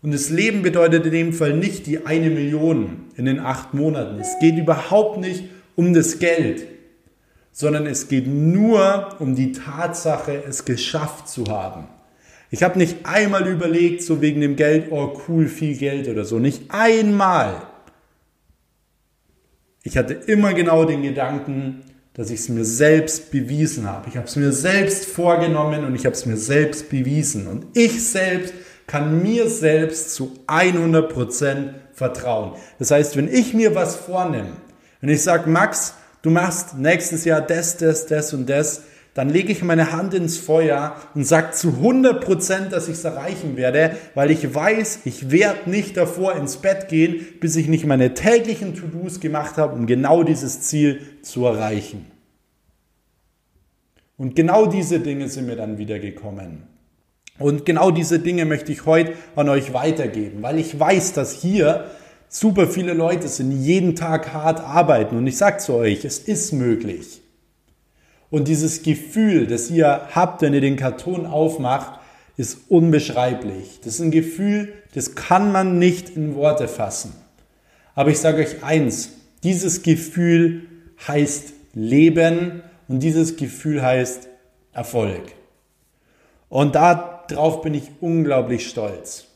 Und 0.00 0.14
das 0.14 0.30
Leben 0.30 0.62
bedeutet 0.62 1.04
in 1.06 1.12
dem 1.12 1.32
Fall 1.32 1.54
nicht 1.54 1.86
die 1.86 2.06
eine 2.06 2.30
Million 2.30 3.06
in 3.16 3.26
den 3.26 3.40
acht 3.40 3.74
Monaten. 3.74 4.18
Es 4.20 4.38
geht 4.40 4.56
überhaupt 4.56 5.18
nicht 5.18 5.44
um 5.76 5.94
das 5.94 6.18
Geld, 6.18 6.64
sondern 7.52 7.86
es 7.86 8.08
geht 8.08 8.26
nur 8.26 9.16
um 9.18 9.34
die 9.34 9.52
Tatsache, 9.52 10.42
es 10.48 10.64
geschafft 10.64 11.28
zu 11.28 11.46
haben. 11.46 11.88
Ich 12.50 12.62
habe 12.62 12.78
nicht 12.78 13.04
einmal 13.04 13.46
überlegt, 13.46 14.02
so 14.02 14.20
wegen 14.20 14.40
dem 14.40 14.56
Geld, 14.56 14.90
oh 14.90 15.20
cool, 15.28 15.48
viel 15.48 15.76
Geld 15.76 16.08
oder 16.08 16.24
so. 16.24 16.38
Nicht 16.38 16.70
einmal. 16.70 17.62
Ich 19.82 19.96
hatte 19.96 20.14
immer 20.14 20.54
genau 20.54 20.84
den 20.84 21.02
Gedanken, 21.02 21.82
dass 22.14 22.30
ich 22.30 22.40
es 22.40 22.48
mir 22.48 22.64
selbst 22.64 23.30
bewiesen 23.30 23.86
habe. 23.86 24.08
Ich 24.08 24.16
habe 24.16 24.26
es 24.26 24.36
mir 24.36 24.52
selbst 24.52 25.04
vorgenommen 25.04 25.84
und 25.84 25.94
ich 25.94 26.04
habe 26.04 26.14
es 26.14 26.26
mir 26.26 26.36
selbst 26.36 26.90
bewiesen. 26.90 27.46
Und 27.46 27.66
ich 27.74 28.08
selbst 28.08 28.54
kann 28.86 29.22
mir 29.22 29.48
selbst 29.48 30.14
zu 30.14 30.32
100% 30.46 31.74
vertrauen. 31.92 32.54
Das 32.78 32.90
heißt, 32.90 33.16
wenn 33.16 33.32
ich 33.32 33.54
mir 33.54 33.74
was 33.74 33.94
vornehme, 33.94 34.56
wenn 35.00 35.10
ich 35.10 35.22
sage, 35.22 35.48
Max, 35.48 35.94
du 36.22 36.30
machst 36.30 36.76
nächstes 36.76 37.24
Jahr 37.24 37.40
das, 37.40 37.76
das, 37.76 38.06
das 38.06 38.32
und 38.32 38.48
das, 38.48 38.82
dann 39.14 39.30
lege 39.30 39.50
ich 39.50 39.64
meine 39.64 39.92
Hand 39.92 40.14
ins 40.14 40.38
Feuer 40.38 40.96
und 41.14 41.24
sage 41.24 41.50
zu 41.52 41.68
100 41.68 42.24
Prozent, 42.24 42.72
dass 42.72 42.88
ich 42.88 42.94
es 42.94 43.04
erreichen 43.04 43.56
werde, 43.56 43.96
weil 44.14 44.30
ich 44.30 44.54
weiß, 44.54 45.00
ich 45.04 45.30
werde 45.30 45.68
nicht 45.70 45.96
davor 45.96 46.36
ins 46.36 46.58
Bett 46.58 46.88
gehen, 46.88 47.26
bis 47.40 47.56
ich 47.56 47.68
nicht 47.68 47.84
meine 47.84 48.14
täglichen 48.14 48.74
To-Dos 48.74 49.20
gemacht 49.20 49.56
habe, 49.56 49.74
um 49.74 49.86
genau 49.86 50.22
dieses 50.22 50.60
Ziel 50.60 51.00
zu 51.22 51.46
erreichen. 51.46 52.06
Und 54.16 54.34
genau 54.34 54.66
diese 54.66 55.00
Dinge 55.00 55.28
sind 55.28 55.46
mir 55.46 55.56
dann 55.56 55.78
wieder 55.78 55.98
gekommen. 55.98 56.64
Und 57.38 57.64
genau 57.64 57.90
diese 57.90 58.18
Dinge 58.18 58.44
möchte 58.44 58.72
ich 58.72 58.84
heute 58.84 59.12
an 59.36 59.48
euch 59.48 59.72
weitergeben, 59.72 60.42
weil 60.42 60.58
ich 60.58 60.78
weiß, 60.78 61.12
dass 61.12 61.32
hier 61.32 61.86
super 62.28 62.66
viele 62.66 62.94
Leute 62.94 63.28
sind, 63.28 63.50
die 63.50 63.64
jeden 63.64 63.94
Tag 63.94 64.32
hart 64.32 64.60
arbeiten. 64.60 65.16
Und 65.16 65.26
ich 65.26 65.36
sage 65.36 65.58
zu 65.58 65.74
euch, 65.74 66.04
es 66.04 66.18
ist 66.18 66.52
möglich. 66.52 67.22
Und 68.30 68.48
dieses 68.48 68.82
Gefühl, 68.82 69.46
das 69.46 69.70
ihr 69.70 70.08
habt, 70.14 70.42
wenn 70.42 70.54
ihr 70.54 70.60
den 70.60 70.76
Karton 70.76 71.26
aufmacht, 71.26 71.98
ist 72.36 72.58
unbeschreiblich. 72.68 73.80
Das 73.82 73.94
ist 73.94 74.00
ein 74.00 74.10
Gefühl, 74.10 74.72
das 74.94 75.14
kann 75.14 75.50
man 75.50 75.78
nicht 75.78 76.10
in 76.10 76.34
Worte 76.34 76.68
fassen. 76.68 77.12
Aber 77.94 78.10
ich 78.10 78.20
sage 78.20 78.42
euch 78.42 78.62
eins, 78.62 79.10
dieses 79.42 79.82
Gefühl 79.82 80.62
heißt 81.06 81.52
Leben 81.74 82.62
und 82.86 83.00
dieses 83.00 83.36
Gefühl 83.36 83.82
heißt 83.82 84.28
Erfolg. 84.72 85.22
Und 86.48 86.74
darauf 86.74 87.62
bin 87.62 87.74
ich 87.74 87.90
unglaublich 88.00 88.68
stolz. 88.68 89.26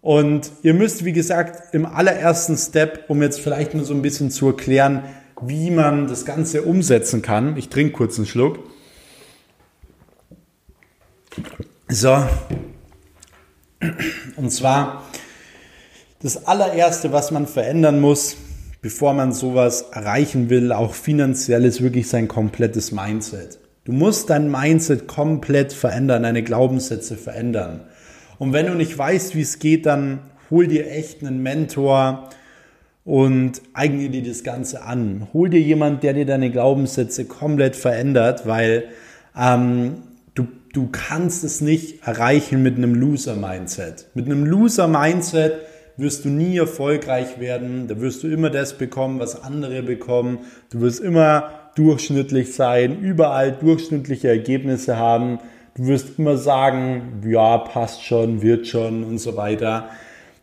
Und 0.00 0.50
ihr 0.62 0.74
müsst, 0.74 1.04
wie 1.04 1.12
gesagt, 1.12 1.74
im 1.74 1.84
allerersten 1.84 2.56
Step, 2.56 3.04
um 3.08 3.20
jetzt 3.22 3.40
vielleicht 3.40 3.74
mal 3.74 3.84
so 3.84 3.94
ein 3.94 4.02
bisschen 4.02 4.30
zu 4.30 4.46
erklären, 4.48 5.02
wie 5.42 5.70
man 5.70 6.06
das 6.06 6.24
Ganze 6.24 6.62
umsetzen 6.62 7.22
kann. 7.22 7.56
Ich 7.56 7.68
trinke 7.68 7.92
kurz 7.92 8.18
einen 8.18 8.26
Schluck. 8.26 8.58
So. 11.88 12.16
Und 14.36 14.50
zwar 14.50 15.04
das 16.20 16.46
allererste, 16.46 17.12
was 17.12 17.30
man 17.30 17.46
verändern 17.46 18.00
muss, 18.00 18.36
bevor 18.82 19.14
man 19.14 19.32
sowas 19.32 19.82
erreichen 19.92 20.50
will, 20.50 20.72
auch 20.72 20.94
finanziell, 20.94 21.64
ist 21.64 21.82
wirklich 21.82 22.08
sein 22.08 22.28
komplettes 22.28 22.92
Mindset. 22.92 23.58
Du 23.84 23.92
musst 23.92 24.28
dein 24.30 24.50
Mindset 24.50 25.06
komplett 25.06 25.72
verändern, 25.72 26.24
deine 26.24 26.42
Glaubenssätze 26.42 27.16
verändern. 27.16 27.80
Und 28.38 28.52
wenn 28.52 28.66
du 28.66 28.74
nicht 28.74 28.96
weißt, 28.96 29.34
wie 29.34 29.42
es 29.42 29.58
geht, 29.58 29.86
dann 29.86 30.20
hol 30.50 30.66
dir 30.66 30.90
echt 30.90 31.22
einen 31.22 31.42
Mentor 31.42 32.30
und 33.08 33.62
eigne 33.72 34.10
dir 34.10 34.22
das 34.22 34.44
Ganze 34.44 34.82
an. 34.82 35.28
Hol 35.32 35.48
dir 35.48 35.62
jemand, 35.62 36.02
der 36.02 36.12
dir 36.12 36.26
deine 36.26 36.50
Glaubenssätze 36.50 37.24
komplett 37.24 37.74
verändert, 37.74 38.46
weil 38.46 38.84
ähm, 39.34 40.02
du, 40.34 40.46
du 40.74 40.90
kannst 40.92 41.42
es 41.42 41.62
nicht 41.62 42.06
erreichen 42.06 42.62
mit 42.62 42.76
einem 42.76 42.94
Loser-Mindset. 42.94 44.08
Mit 44.12 44.26
einem 44.26 44.44
Loser-Mindset 44.44 45.54
wirst 45.96 46.26
du 46.26 46.28
nie 46.28 46.58
erfolgreich 46.58 47.40
werden. 47.40 47.88
Da 47.88 47.98
wirst 47.98 48.24
du 48.24 48.28
immer 48.28 48.50
das 48.50 48.76
bekommen, 48.76 49.20
was 49.20 49.42
andere 49.42 49.82
bekommen. 49.82 50.40
Du 50.68 50.82
wirst 50.82 51.00
immer 51.00 51.70
durchschnittlich 51.76 52.54
sein, 52.54 53.00
überall 53.00 53.52
durchschnittliche 53.52 54.28
Ergebnisse 54.28 54.98
haben. 54.98 55.38
Du 55.76 55.86
wirst 55.86 56.18
immer 56.18 56.36
sagen, 56.36 57.22
ja, 57.26 57.56
passt 57.56 58.04
schon, 58.04 58.42
wird 58.42 58.66
schon 58.66 59.02
und 59.02 59.16
so 59.16 59.34
weiter. 59.34 59.88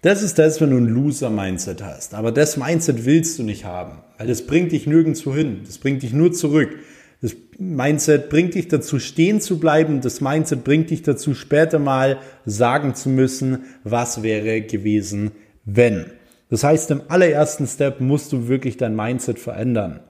Das 0.06 0.22
ist 0.22 0.38
das, 0.38 0.62
wenn 0.62 0.70
du 0.70 0.78
ein 0.78 0.86
Loser-Mindset 0.86 1.84
hast. 1.84 2.14
Aber 2.14 2.32
das 2.32 2.58
Mindset 2.58 3.06
willst 3.06 3.40
du 3.40 3.44
nicht 3.44 3.66
haben, 3.66 4.04
weil 4.20 4.28
das 4.28 4.46
bringt 4.46 4.72
dich 4.72 4.86
nirgendwo 4.86 5.34
hin. 5.34 5.62
Das 5.66 5.80
bringt 5.80 6.04
dich 6.04 6.14
nur 6.14 6.32
zurück. 6.32 6.78
Das 7.24 7.36
Mindset 7.58 8.30
bringt 8.30 8.54
dich 8.54 8.68
dazu, 8.68 9.00
stehen 9.00 9.42
zu 9.42 9.60
bleiben. 9.60 10.02
Das 10.02 10.22
Mindset 10.22 10.64
bringt 10.64 10.92
dich 10.92 11.02
dazu, 11.02 11.34
später 11.34 11.80
mal 11.80 12.20
sagen 12.46 12.94
zu 12.94 13.10
müssen, 13.10 13.64
was 13.84 14.22
wäre 14.22 14.62
gewesen, 14.62 15.32
wenn. 15.66 16.06
Das 16.52 16.64
heißt, 16.64 16.92
im 16.92 17.02
allerersten 17.08 17.66
Step 17.66 18.00
musst 18.00 18.32
du 18.32 18.48
wirklich 18.48 18.78
dein 18.78 18.96
Mindset 18.96 19.40
verändern. 19.40 20.02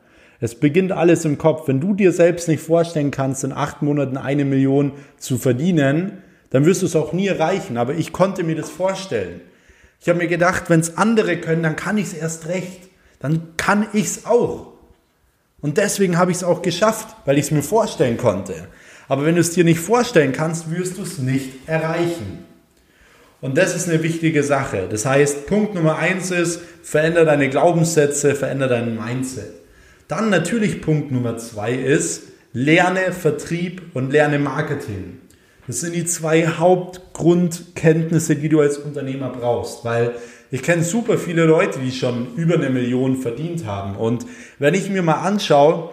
Es 0.41 0.55
beginnt 0.55 0.91
alles 0.91 1.23
im 1.23 1.37
Kopf. 1.37 1.69
Wenn 1.69 1.79
du 1.79 1.93
dir 1.93 2.11
selbst 2.11 2.49
nicht 2.49 2.61
vorstellen 2.61 3.11
kannst, 3.11 3.45
in 3.45 3.53
acht 3.53 3.81
Monaten 3.81 4.17
eine 4.17 4.43
Million 4.43 4.91
zu 5.15 5.37
verdienen, 5.37 6.17
dann 6.49 6.65
wirst 6.65 6.81
du 6.81 6.85
es 6.85 6.97
auch 6.97 7.13
nie 7.13 7.27
erreichen. 7.27 7.77
Aber 7.77 7.93
ich 7.93 8.11
konnte 8.11 8.43
mir 8.43 8.55
das 8.57 8.69
vorstellen. 8.69 9.39
Ich 10.01 10.09
habe 10.09 10.19
mir 10.19 10.27
gedacht, 10.27 10.69
wenn 10.69 10.79
es 10.79 10.97
andere 10.97 11.37
können, 11.37 11.63
dann 11.63 11.75
kann 11.75 11.97
ich 11.97 12.07
es 12.07 12.13
erst 12.13 12.47
recht. 12.47 12.89
Dann 13.19 13.55
kann 13.57 13.87
ich 13.93 14.05
es 14.05 14.25
auch. 14.25 14.73
Und 15.61 15.77
deswegen 15.77 16.17
habe 16.17 16.31
ich 16.31 16.37
es 16.37 16.43
auch 16.43 16.61
geschafft, 16.61 17.15
weil 17.25 17.37
ich 17.37 17.45
es 17.45 17.51
mir 17.51 17.63
vorstellen 17.63 18.17
konnte. 18.17 18.67
Aber 19.07 19.25
wenn 19.25 19.35
du 19.35 19.41
es 19.41 19.51
dir 19.51 19.63
nicht 19.63 19.79
vorstellen 19.79 20.31
kannst, 20.31 20.69
wirst 20.71 20.97
du 20.97 21.03
es 21.03 21.17
nicht 21.17 21.67
erreichen. 21.67 22.45
Und 23.41 23.57
das 23.57 23.75
ist 23.75 23.89
eine 23.89 24.01
wichtige 24.01 24.43
Sache. 24.43 24.87
Das 24.89 25.05
heißt, 25.05 25.47
Punkt 25.47 25.75
Nummer 25.75 25.97
eins 25.97 26.31
ist, 26.31 26.61
verändere 26.83 27.25
deine 27.25 27.49
Glaubenssätze, 27.49 28.35
verändere 28.35 28.69
dein 28.69 28.95
Mindset. 28.95 29.53
Dann 30.07 30.29
natürlich 30.29 30.81
Punkt 30.81 31.11
Nummer 31.11 31.37
zwei 31.37 31.73
ist, 31.73 32.23
lerne 32.53 33.11
Vertrieb 33.11 33.95
und 33.95 34.11
lerne 34.11 34.39
Marketing. 34.39 35.19
Das 35.67 35.79
sind 35.79 35.93
die 35.93 36.05
zwei 36.05 36.47
Hauptgrundkenntnisse, 36.47 38.35
die 38.35 38.49
du 38.49 38.61
als 38.61 38.77
Unternehmer 38.77 39.29
brauchst, 39.29 39.83
weil 39.83 40.13
ich 40.51 40.61
kenne 40.61 40.83
super 40.83 41.17
viele 41.17 41.45
Leute, 41.45 41.79
die 41.79 41.91
schon 41.91 42.35
über 42.35 42.55
eine 42.55 42.69
Million 42.69 43.17
verdient 43.17 43.65
haben. 43.65 43.95
Und 43.95 44.25
wenn 44.59 44.75
ich 44.75 44.89
mir 44.89 45.01
mal 45.01 45.21
anschaue, 45.21 45.89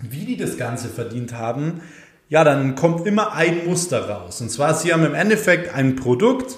wie 0.00 0.24
die 0.24 0.36
das 0.36 0.56
Ganze 0.56 0.88
verdient 0.88 1.34
haben, 1.34 1.82
ja, 2.30 2.42
dann 2.44 2.74
kommt 2.74 3.06
immer 3.06 3.34
ein 3.34 3.66
Muster 3.66 4.08
raus. 4.08 4.40
Und 4.40 4.50
zwar, 4.50 4.74
sie 4.74 4.92
haben 4.92 5.04
im 5.04 5.14
Endeffekt 5.14 5.74
ein 5.74 5.96
Produkt, 5.96 6.56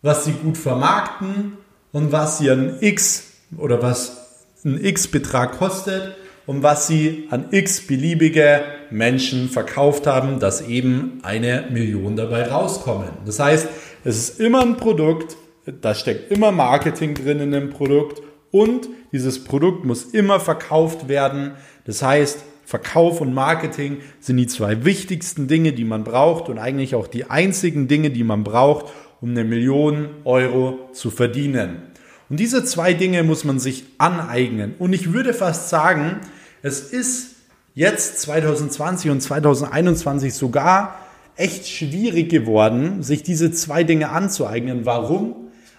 was 0.00 0.24
sie 0.24 0.32
gut 0.32 0.56
vermarkten 0.56 1.58
und 1.92 2.10
was 2.10 2.40
an 2.40 2.78
X 2.80 3.24
oder 3.58 3.82
was 3.82 4.46
ein 4.64 4.82
X-Betrag 4.82 5.58
kostet 5.58 6.16
und 6.46 6.62
was 6.62 6.86
sie 6.86 7.26
an 7.30 7.46
X 7.50 7.86
beliebige 7.86 8.62
Menschen 8.90 9.48
verkauft 9.48 10.06
haben, 10.06 10.38
dass 10.40 10.66
eben 10.66 11.20
eine 11.22 11.64
Million 11.70 12.16
dabei 12.16 12.48
rauskommen. 12.48 13.08
Das 13.24 13.40
heißt, 13.40 13.68
es 14.04 14.16
ist 14.16 14.40
immer 14.40 14.62
ein 14.62 14.76
Produkt, 14.76 15.36
da 15.80 15.94
steckt 15.94 16.30
immer 16.30 16.52
Marketing 16.52 17.14
drin 17.14 17.40
in 17.40 17.50
dem 17.50 17.70
Produkt 17.70 18.22
und 18.50 18.88
dieses 19.12 19.42
Produkt 19.44 19.84
muss 19.84 20.04
immer 20.04 20.40
verkauft 20.40 21.08
werden. 21.08 21.52
Das 21.86 22.02
heißt, 22.02 22.44
Verkauf 22.64 23.20
und 23.20 23.34
Marketing 23.34 23.98
sind 24.20 24.36
die 24.36 24.46
zwei 24.46 24.84
wichtigsten 24.84 25.48
Dinge, 25.48 25.72
die 25.72 25.84
man 25.84 26.04
braucht 26.04 26.48
und 26.48 26.58
eigentlich 26.58 26.94
auch 26.94 27.06
die 27.06 27.30
einzigen 27.30 27.88
Dinge, 27.88 28.10
die 28.10 28.24
man 28.24 28.42
braucht, 28.42 28.92
um 29.20 29.30
eine 29.30 29.44
Million 29.44 30.08
Euro 30.24 30.90
zu 30.92 31.10
verdienen. 31.10 31.93
Und 32.30 32.40
diese 32.40 32.64
zwei 32.64 32.94
Dinge 32.94 33.22
muss 33.22 33.44
man 33.44 33.58
sich 33.58 33.84
aneignen. 33.98 34.74
Und 34.78 34.92
ich 34.92 35.12
würde 35.12 35.34
fast 35.34 35.68
sagen, 35.68 36.20
es 36.62 36.80
ist 36.80 37.36
jetzt 37.74 38.20
2020 38.22 39.10
und 39.10 39.20
2021 39.20 40.32
sogar 40.34 40.98
echt 41.36 41.68
schwierig 41.68 42.30
geworden, 42.30 43.02
sich 43.02 43.22
diese 43.22 43.52
zwei 43.52 43.84
Dinge 43.84 44.10
anzueignen. 44.10 44.86
Warum? 44.86 45.34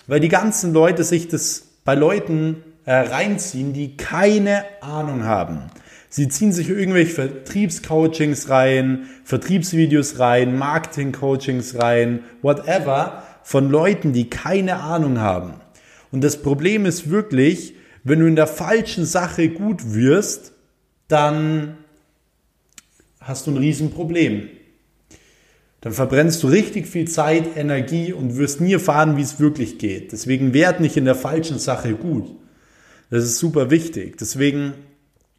Weil 0.08 0.19
die 0.19 0.29
ganzen 0.29 0.73
Leute 0.73 1.03
sich 1.03 1.27
das 1.27 1.63
bei 1.84 1.95
Leuten 1.95 2.63
äh, 2.86 2.93
reinziehen, 2.93 3.73
die 3.73 3.97
keine 3.97 4.65
Ahnung 4.81 5.23
haben. 5.23 5.63
Sie 6.10 6.29
ziehen 6.29 6.53
sich 6.53 6.69
irgendwelche 6.69 7.13
Vertriebscoachings 7.13 8.49
rein, 8.49 9.08
Vertriebsvideos 9.23 10.19
rein, 10.19 10.58
Marketingcoachings 10.58 11.75
rein, 11.75 12.19
whatever, 12.41 13.23
von 13.43 13.69
Leuten, 13.69 14.13
die 14.13 14.29
keine 14.29 14.79
Ahnung 14.81 15.19
haben. 15.19 15.55
Und 16.15 16.23
das 16.23 16.41
Problem 16.41 16.86
ist 16.86 17.10
wirklich, 17.10 17.73
wenn 18.06 18.21
du 18.21 18.25
in 18.25 18.38
der 18.38 18.47
falschen 18.47 19.04
Sache 19.04 19.49
gut 19.49 19.93
wirst, 19.93 20.54
dann 21.10 21.75
hast 23.19 23.45
du 23.45 23.51
ein 23.51 23.58
Riesenproblem. 23.58 24.47
Dann 25.82 25.91
verbrennst 25.91 26.41
du 26.41 26.47
richtig 26.47 26.88
viel 26.88 27.06
Zeit, 27.10 27.58
Energie 27.58 28.13
und 28.13 28.38
wirst 28.38 28.62
nie 28.62 28.71
erfahren, 28.71 29.17
wie 29.17 29.23
es 29.23 29.41
wirklich 29.41 29.78
geht. 29.78 30.13
Deswegen 30.13 30.54
werd 30.54 30.80
nicht 30.80 30.95
in 30.95 31.04
der 31.04 31.15
falschen 31.15 31.60
Sache 31.60 31.95
gut. 31.95 32.32
Das 33.10 33.25
ist 33.25 33.38
super 33.38 33.69
wichtig. 33.69 34.17
Deswegen 34.17 34.73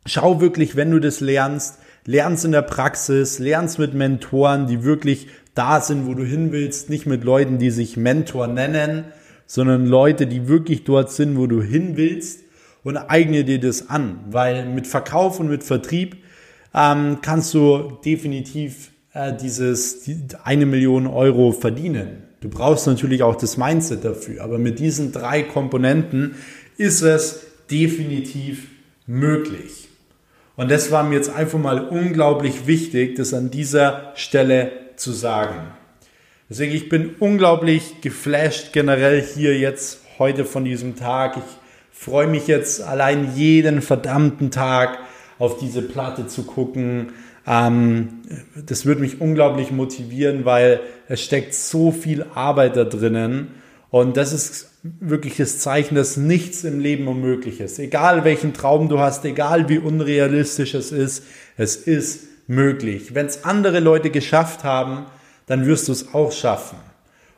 schau 0.05 0.43
wirklich, 0.43 0.77
wenn 0.77 0.91
du 0.91 0.99
das 0.99 1.21
lernst, 1.21 1.79
lernst 2.05 2.45
in 2.45 2.53
der 2.53 2.61
Praxis, 2.61 3.39
lernst 3.39 3.79
mit 3.79 3.95
Mentoren, 3.95 4.67
die 4.67 4.85
wirklich 4.85 5.29
da 5.55 5.81
sind, 5.81 6.07
wo 6.07 6.13
du 6.13 6.23
hin 6.23 6.53
willst, 6.53 6.91
nicht 6.91 7.07
mit 7.07 7.25
Leuten, 7.25 7.57
die 7.57 7.71
sich 7.71 7.97
Mentor 7.97 8.47
nennen, 8.47 9.07
sondern 9.47 9.87
Leute, 9.87 10.27
die 10.27 10.49
wirklich 10.49 10.85
dort 10.85 11.11
sind, 11.11 11.39
wo 11.39 11.47
du 11.47 11.63
hin 11.63 11.97
willst 11.97 12.41
und 12.85 12.97
eigne 12.97 13.45
dir 13.45 13.61
das 13.61 13.89
an, 13.89 14.21
weil 14.31 14.67
mit 14.67 14.87
Verkauf 14.87 15.41
und 15.41 15.49
mit 15.49 15.65
Vertrieb 15.65 16.17
ähm, 16.75 17.19
kannst 17.23 17.55
du 17.55 17.99
definitiv 18.05 18.91
äh, 19.13 19.33
dieses 19.35 20.03
die, 20.03 20.19
eine 20.45 20.67
Million 20.67 21.07
Euro 21.07 21.53
verdienen. 21.53 22.25
Du 22.41 22.49
brauchst 22.49 22.87
natürlich 22.87 23.23
auch 23.23 23.37
das 23.37 23.57
Mindset 23.57 24.05
dafür, 24.05 24.45
aber 24.45 24.59
mit 24.59 24.79
diesen 24.79 25.11
drei 25.11 25.43
Komponenten 25.43 26.35
ist 26.77 27.03
es 27.03 27.41
definitiv 27.71 28.69
möglich. 29.07 29.89
Und 30.57 30.71
das 30.71 30.91
war 30.91 31.03
mir 31.03 31.17
jetzt 31.17 31.35
einfach 31.35 31.59
mal 31.59 31.81
unglaublich 31.81 32.67
wichtig, 32.67 33.17
das 33.17 33.35
an 33.35 33.51
dieser 33.51 34.13
Stelle 34.15 34.73
zu 34.97 35.13
sagen. 35.13 35.73
Deswegen, 36.49 36.75
ich 36.75 36.89
bin 36.89 37.17
unglaublich 37.19 38.01
geflasht 38.03 38.73
generell 38.73 39.21
hier 39.21 39.59
jetzt 39.59 40.03
heute 40.19 40.45
von 40.45 40.65
diesem 40.65 40.95
Tag. 40.95 41.37
Ich 41.39 41.43
freue 41.91 42.29
mich 42.29 42.47
jetzt 42.47 42.81
allein 42.83 43.35
jeden 43.35 43.83
verdammten 43.83 44.53
Tag 44.53 44.99
auf 45.41 45.59
diese 45.59 45.83
Platte 45.83 46.29
zu 46.29 46.45
gucken. 46.45 47.09
Ähm, 47.49 48.23
das 48.65 48.87
würde 48.87 49.01
mich 49.01 49.21
unglaublich 49.21 49.73
motivieren, 49.73 50.45
weil 50.45 50.81
es 51.09 51.21
steckt 51.21 51.53
so 51.53 51.91
viel 51.91 52.25
Arbeit 52.35 52.77
da 52.77 52.85
drinnen. 52.85 53.49
Und 53.91 54.17
das 54.17 54.33
ist 54.33 54.71
wirklich 54.83 55.37
das 55.39 55.59
Zeichen, 55.59 55.97
dass 55.97 56.17
nichts 56.17 56.63
im 56.63 56.79
Leben 56.79 57.09
unmöglich 57.09 57.59
ist. 57.59 57.81
Egal 57.81 58.23
welchen 58.23 58.55
Traum 58.55 58.89
du 58.89 59.01
hast, 59.01 59.25
egal 59.25 59.69
wie 59.69 59.79
unrealistisch 59.79 60.75
es 60.75 60.93
ist, 60.93 61.25
es 61.57 61.75
ist 61.75 62.21
möglich. 62.47 63.17
Wenn 63.17 63.27
es 63.27 63.45
andere 63.45 63.81
Leute 63.81 64.11
geschafft 64.11 64.63
haben, 64.63 65.07
dann 65.47 65.67
wirst 65.67 65.89
du 65.89 65.93
es 65.93 66.15
auch 66.15 66.33
schaffen. 66.33 66.79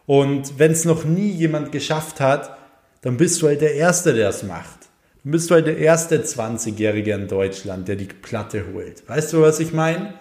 Und 0.06 0.58
wenn 0.58 0.72
es 0.72 0.84
noch 0.84 1.04
nie 1.04 1.30
jemand 1.30 1.70
geschafft 1.70 2.20
hat, 2.20 2.56
dann 3.02 3.16
bist 3.16 3.40
du 3.40 3.46
halt 3.46 3.60
der 3.60 3.74
Erste, 3.74 4.14
der 4.14 4.30
es 4.30 4.42
macht. 4.42 4.88
Dann 5.22 5.32
bist 5.32 5.50
du 5.50 5.54
halt 5.54 5.66
der 5.66 5.78
erste 5.78 6.22
20-Jährige 6.22 7.12
in 7.12 7.28
Deutschland, 7.28 7.86
der 7.88 7.96
die 7.96 8.06
Platte 8.06 8.64
holt. 8.72 9.06
Weißt 9.08 9.32
du, 9.32 9.42
was 9.42 9.60
ich 9.60 9.72
meine? 9.72 10.14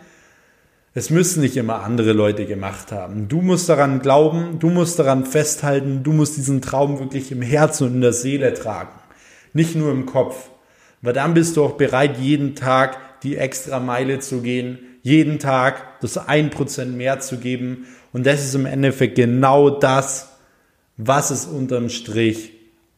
Es 0.94 1.10
müssen 1.10 1.42
nicht 1.42 1.56
immer 1.56 1.84
andere 1.84 2.12
Leute 2.12 2.46
gemacht 2.46 2.92
haben. 2.92 3.28
Du 3.28 3.42
musst 3.42 3.70
daran 3.70 4.02
glauben, 4.02 4.58
du 4.60 4.70
musst 4.70 4.98
daran 4.98 5.26
festhalten, 5.26 6.02
du 6.04 6.12
musst 6.12 6.38
diesen 6.38 6.62
Traum 6.62 7.00
wirklich 7.00 7.32
im 7.32 7.44
Herzen 7.44 7.88
und 7.88 7.94
in 7.96 8.02
der 8.02 8.14
Seele 8.14 8.54
tragen. 8.54 8.90
Nicht 9.54 9.76
nur 9.76 9.92
im 9.92 10.06
Kopf. 10.06 10.50
Weil 11.02 11.14
dann 11.14 11.36
bist 11.36 11.56
du 11.56 11.64
auch 11.64 11.74
bereit, 11.74 12.18
jeden 12.18 12.56
Tag 12.56 13.22
die 13.22 13.38
extra 13.38 13.80
Meile 13.80 14.20
zu 14.20 14.42
gehen, 14.42 14.80
jeden 15.08 15.40
Tag 15.40 16.02
das 16.02 16.20
1% 16.20 16.88
mehr 16.88 17.22
zu 17.22 17.38
geben. 17.38 17.88
Und 18.12 18.26
das 18.26 18.44
ist 18.44 18.56
im 18.56 18.66
Endeffekt 18.66 19.16
genau 19.16 19.70
das, 19.70 20.38
was 20.98 21.32
es 21.32 21.46
unterm 21.46 21.88
Strich 21.90 22.52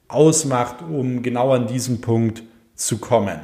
ausmacht, 0.08 0.78
um 0.82 1.22
genau 1.22 1.52
an 1.52 1.68
diesen 1.68 2.02
Punkt 2.02 2.42
zu 2.74 2.98
kommen. 2.98 3.40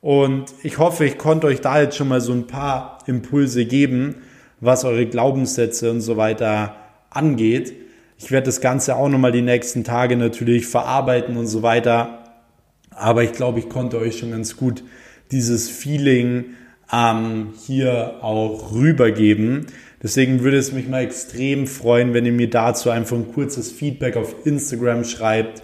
Und 0.00 0.46
ich 0.62 0.78
hoffe, 0.78 1.04
ich 1.04 1.18
konnte 1.18 1.46
euch 1.46 1.60
da 1.60 1.82
jetzt 1.82 1.96
schon 1.96 2.08
mal 2.08 2.22
so 2.22 2.32
ein 2.32 2.46
paar 2.46 3.00
Impulse 3.06 3.66
geben, 3.66 4.22
was 4.60 4.86
eure 4.86 5.04
Glaubenssätze 5.04 5.90
und 5.90 6.00
so 6.00 6.16
weiter 6.16 6.76
angeht. 7.10 7.74
Ich 8.16 8.30
werde 8.30 8.46
das 8.46 8.62
Ganze 8.62 8.96
auch 8.96 9.10
nochmal 9.10 9.32
die 9.32 9.42
nächsten 9.42 9.84
Tage 9.84 10.16
natürlich 10.16 10.66
verarbeiten 10.66 11.36
und 11.36 11.48
so 11.48 11.62
weiter. 11.62 12.24
Aber 12.90 13.22
ich 13.24 13.32
glaube, 13.32 13.58
ich 13.58 13.68
konnte 13.68 13.98
euch 13.98 14.18
schon 14.18 14.30
ganz 14.30 14.56
gut 14.56 14.82
dieses 15.30 15.68
Feeling 15.68 16.54
ähm, 16.92 17.54
hier 17.66 18.16
auch 18.20 18.72
rübergeben. 18.72 19.66
Deswegen 20.02 20.42
würde 20.42 20.58
es 20.58 20.72
mich 20.72 20.88
mal 20.88 21.02
extrem 21.02 21.66
freuen, 21.66 22.12
wenn 22.12 22.26
ihr 22.26 22.32
mir 22.32 22.50
dazu 22.50 22.90
einfach 22.90 23.16
ein 23.16 23.32
kurzes 23.32 23.70
Feedback 23.70 24.16
auf 24.16 24.34
Instagram 24.44 25.04
schreibt. 25.04 25.62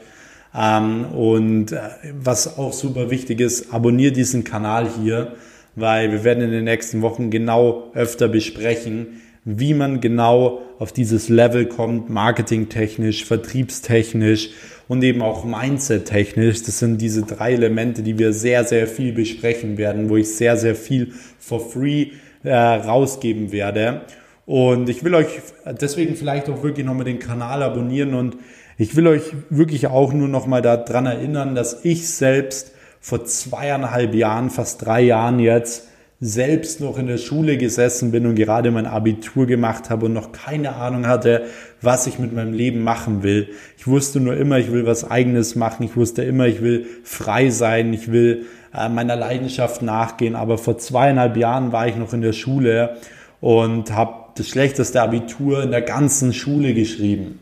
Ähm, 0.54 1.06
und 1.06 1.72
äh, 1.72 1.80
was 2.20 2.58
auch 2.58 2.72
super 2.72 3.10
wichtig 3.10 3.40
ist, 3.40 3.72
abonniert 3.74 4.16
diesen 4.16 4.44
Kanal 4.44 4.88
hier, 5.02 5.34
weil 5.74 6.10
wir 6.10 6.24
werden 6.24 6.42
in 6.42 6.50
den 6.50 6.64
nächsten 6.64 7.02
Wochen 7.02 7.30
genau 7.30 7.90
öfter 7.94 8.28
besprechen, 8.28 9.20
wie 9.44 9.74
man 9.74 10.00
genau 10.00 10.62
auf 10.78 10.92
dieses 10.92 11.28
Level 11.28 11.66
kommt, 11.66 12.08
marketingtechnisch, 12.08 13.24
vertriebstechnisch 13.24 14.50
und 14.88 15.04
eben 15.04 15.22
auch 15.22 15.44
mindset-technisch. 15.44 16.62
Das 16.62 16.78
sind 16.78 17.00
diese 17.00 17.22
drei 17.22 17.52
Elemente, 17.52 18.02
die 18.02 18.18
wir 18.18 18.32
sehr, 18.32 18.64
sehr 18.64 18.86
viel 18.86 19.12
besprechen 19.12 19.78
werden, 19.78 20.08
wo 20.08 20.16
ich 20.16 20.34
sehr, 20.34 20.56
sehr 20.56 20.74
viel 20.74 21.12
for 21.38 21.60
free 21.60 22.08
äh, 22.42 22.54
rausgeben 22.54 23.52
werde. 23.52 24.02
Und 24.46 24.88
ich 24.88 25.04
will 25.04 25.14
euch 25.14 25.40
deswegen 25.80 26.16
vielleicht 26.16 26.48
auch 26.48 26.62
wirklich 26.62 26.86
nochmal 26.86 27.04
den 27.04 27.18
Kanal 27.18 27.62
abonnieren 27.62 28.14
und 28.14 28.36
ich 28.78 28.96
will 28.96 29.06
euch 29.08 29.34
wirklich 29.50 29.88
auch 29.88 30.12
nur 30.12 30.28
nochmal 30.28 30.62
daran 30.62 31.04
erinnern, 31.04 31.54
dass 31.54 31.84
ich 31.84 32.08
selbst 32.08 32.72
vor 33.00 33.24
zweieinhalb 33.24 34.14
Jahren, 34.14 34.50
fast 34.50 34.84
drei 34.84 35.02
Jahren 35.02 35.38
jetzt, 35.40 35.87
selbst 36.20 36.80
noch 36.80 36.98
in 36.98 37.06
der 37.06 37.18
Schule 37.18 37.56
gesessen 37.56 38.10
bin 38.10 38.26
und 38.26 38.34
gerade 38.34 38.72
mein 38.72 38.86
Abitur 38.86 39.46
gemacht 39.46 39.88
habe 39.88 40.06
und 40.06 40.14
noch 40.14 40.32
keine 40.32 40.74
Ahnung 40.74 41.06
hatte, 41.06 41.44
was 41.80 42.08
ich 42.08 42.18
mit 42.18 42.32
meinem 42.32 42.52
Leben 42.52 42.82
machen 42.82 43.22
will. 43.22 43.50
Ich 43.76 43.86
wusste 43.86 44.18
nur 44.18 44.36
immer, 44.36 44.58
ich 44.58 44.72
will 44.72 44.84
was 44.84 45.08
eigenes 45.08 45.54
machen. 45.54 45.84
Ich 45.84 45.96
wusste 45.96 46.24
immer, 46.24 46.46
ich 46.46 46.60
will 46.60 46.86
frei 47.04 47.50
sein. 47.50 47.92
Ich 47.92 48.10
will 48.10 48.46
äh, 48.74 48.88
meiner 48.88 49.14
Leidenschaft 49.14 49.82
nachgehen. 49.82 50.34
Aber 50.34 50.58
vor 50.58 50.76
zweieinhalb 50.78 51.36
Jahren 51.36 51.70
war 51.70 51.86
ich 51.86 51.94
noch 51.94 52.12
in 52.12 52.22
der 52.22 52.32
Schule 52.32 52.96
und 53.40 53.92
habe 53.92 54.32
das 54.34 54.48
schlechteste 54.48 55.00
Abitur 55.00 55.62
in 55.62 55.70
der 55.70 55.82
ganzen 55.82 56.32
Schule 56.32 56.74
geschrieben. 56.74 57.38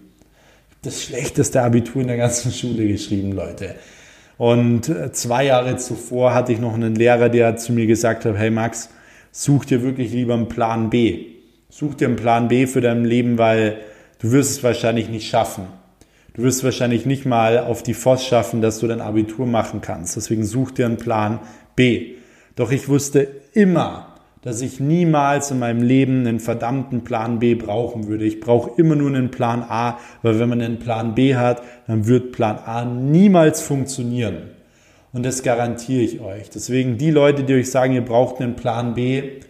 Das 0.83 1.03
schlechteste 1.03 1.63
Abitur 1.63 2.03
in 2.03 2.09
der 2.09 2.19
ganzen 2.19 2.53
Schule 2.53 2.87
geschrieben, 2.87 3.33
Leute. 3.33 3.75
Und 4.39 4.89
äh, 4.89 5.13
zwei 5.13 5.45
Jahre 5.47 5.77
zuvor 5.77 6.35
hatte 6.35 6.53
ich 6.53 6.61
noch 6.61 6.75
einen 6.75 6.95
Lehrer, 6.95 7.29
der 7.29 7.57
zu 7.57 7.73
mir 7.73 7.87
gesagt 7.87 8.25
hat, 8.25 8.37
hey 8.37 8.51
Max, 8.51 8.91
such 9.33 9.65
dir 9.65 9.83
wirklich 9.83 10.13
lieber 10.13 10.35
einen 10.35 10.49
Plan 10.49 10.91
B. 10.91 11.27
Such 11.69 11.95
dir 11.95 12.09
einen 12.09 12.17
Plan 12.17 12.49
B 12.49 12.67
für 12.67 12.81
dein 12.81 13.05
Leben, 13.05 13.39
weil 13.39 13.79
du 14.21 14.33
wirst 14.33 14.51
es 14.53 14.63
wahrscheinlich 14.63 15.09
nicht 15.09 15.29
schaffen. 15.29 15.65
Du 16.35 16.43
wirst 16.43 16.65
wahrscheinlich 16.65 17.07
nicht 17.07 17.25
mal 17.25 17.59
auf 17.59 17.83
die 17.83 17.95
FOS 17.95 18.27
schaffen, 18.27 18.61
dass 18.61 18.79
du 18.79 18.87
dein 18.87 19.01
Abitur 19.01 19.47
machen 19.47 19.81
kannst. 19.81 20.17
Deswegen 20.17 20.45
such 20.45 20.71
dir 20.73 20.85
einen 20.85 20.99
Plan 20.99 21.39
B. 21.75 22.17
Doch 22.57 22.71
ich 22.73 22.89
wusste 22.89 23.29
immer, 23.55 24.16
dass 24.47 24.61
ich 24.61 24.79
niemals 24.79 25.51
in 25.51 25.59
meinem 25.59 25.83
Leben 25.83 26.25
einen 26.25 26.39
verdammten 26.39 27.03
Plan 27.03 27.41
B 27.41 27.57
brauchen 27.57 28.07
würde. 28.07 28.25
Ich 28.25 28.39
brauche 28.39 28.81
immer 28.81 28.95
nur 28.95 29.09
einen 29.09 29.33
Plan 29.33 29.65
A, 29.69 29.99
weil 30.23 30.39
wenn 30.39 30.49
man 30.49 30.61
einen 30.61 30.79
Plan 30.79 31.17
B 31.17 31.35
hat, 31.35 31.63
dann 31.89 32.07
wird 32.07 32.31
Plan 32.31 32.61
A 32.65 32.85
niemals 32.85 33.61
funktionieren. 33.61 34.37
Und 35.13 35.27
das 35.27 35.43
garantiere 35.43 36.01
ich 36.01 36.21
euch. 36.21 36.49
Deswegen 36.49 36.97
die 36.97 37.11
Leute, 37.11 37.43
die 37.43 37.55
euch 37.55 37.73
sagen, 37.73 37.95
ihr 37.95 38.05
braucht 38.05 38.41
einen 38.41 38.55
Plan 38.55 38.95
B, 38.95 39.41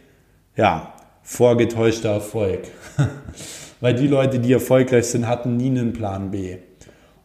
ja, 0.56 0.94
vorgetäuschter 1.22 2.12
Erfolg. 2.12 2.60
weil 3.82 3.92
die 3.92 4.06
Leute, 4.06 4.38
die 4.38 4.54
erfolgreich 4.54 5.08
sind, 5.08 5.28
hatten 5.28 5.58
nie 5.58 5.78
einen 5.78 5.92
Plan 5.92 6.30
B. 6.30 6.56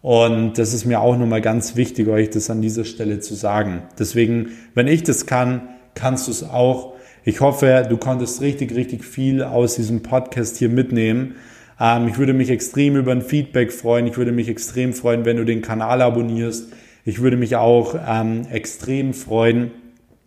Und 0.02 0.58
das 0.58 0.74
ist 0.74 0.84
mir 0.84 1.00
auch 1.00 1.16
nochmal 1.16 1.40
ganz 1.40 1.78
wichtig, 1.78 2.10
euch 2.10 2.32
das 2.32 2.50
an 2.50 2.62
dieser 2.62 2.84
Stelle 2.84 3.22
zu 3.22 3.34
sagen. 3.34 3.84
Deswegen, 3.98 4.50
wenn 4.74 4.90
ich 4.90 5.04
das 5.04 5.26
kann, 5.26 5.70
kannst 5.96 6.28
du 6.28 6.32
es 6.32 6.44
auch. 6.44 6.91
Ich 7.24 7.40
hoffe, 7.40 7.86
du 7.88 7.98
konntest 7.98 8.42
richtig, 8.42 8.74
richtig 8.74 9.06
viel 9.06 9.44
aus 9.44 9.76
diesem 9.76 10.02
Podcast 10.02 10.58
hier 10.58 10.70
mitnehmen. 10.70 11.36
Ähm, 11.80 12.08
ich 12.08 12.18
würde 12.18 12.34
mich 12.34 12.50
extrem 12.50 12.96
über 12.96 13.12
ein 13.12 13.22
Feedback 13.22 13.72
freuen. 13.72 14.08
Ich 14.08 14.18
würde 14.18 14.32
mich 14.32 14.50
extrem 14.50 14.92
freuen, 14.92 15.24
wenn 15.24 15.38
du 15.38 15.46
den 15.46 15.62
Kanal 15.62 16.02
abonnierst. 16.02 16.74
Ich 17.06 17.22
würde 17.22 17.38
mich 17.38 17.56
auch 17.58 17.94
ähm, 18.08 18.48
extrem 18.52 19.14
freuen, 19.14 19.70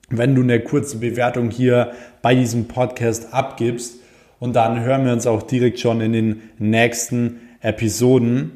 wenn 0.09 0.37
du 0.37 0.42
eine 0.42 0.61
kurze 0.61 0.98
Bewertung 0.98 1.50
hier 1.50 1.90
bei 2.22 2.37
diesem 2.37 2.68
Podcast 2.68 3.35
abgibst. 3.35 3.96
Und 4.38 4.54
dann 4.54 4.78
hören 4.80 5.04
wir 5.04 5.14
uns 5.14 5.26
auch 5.26 5.42
direkt 5.42 5.80
schon 5.80 6.00
in 6.00 6.12
den 6.12 6.42
nächsten 6.59 7.40
Episoden. 7.61 8.52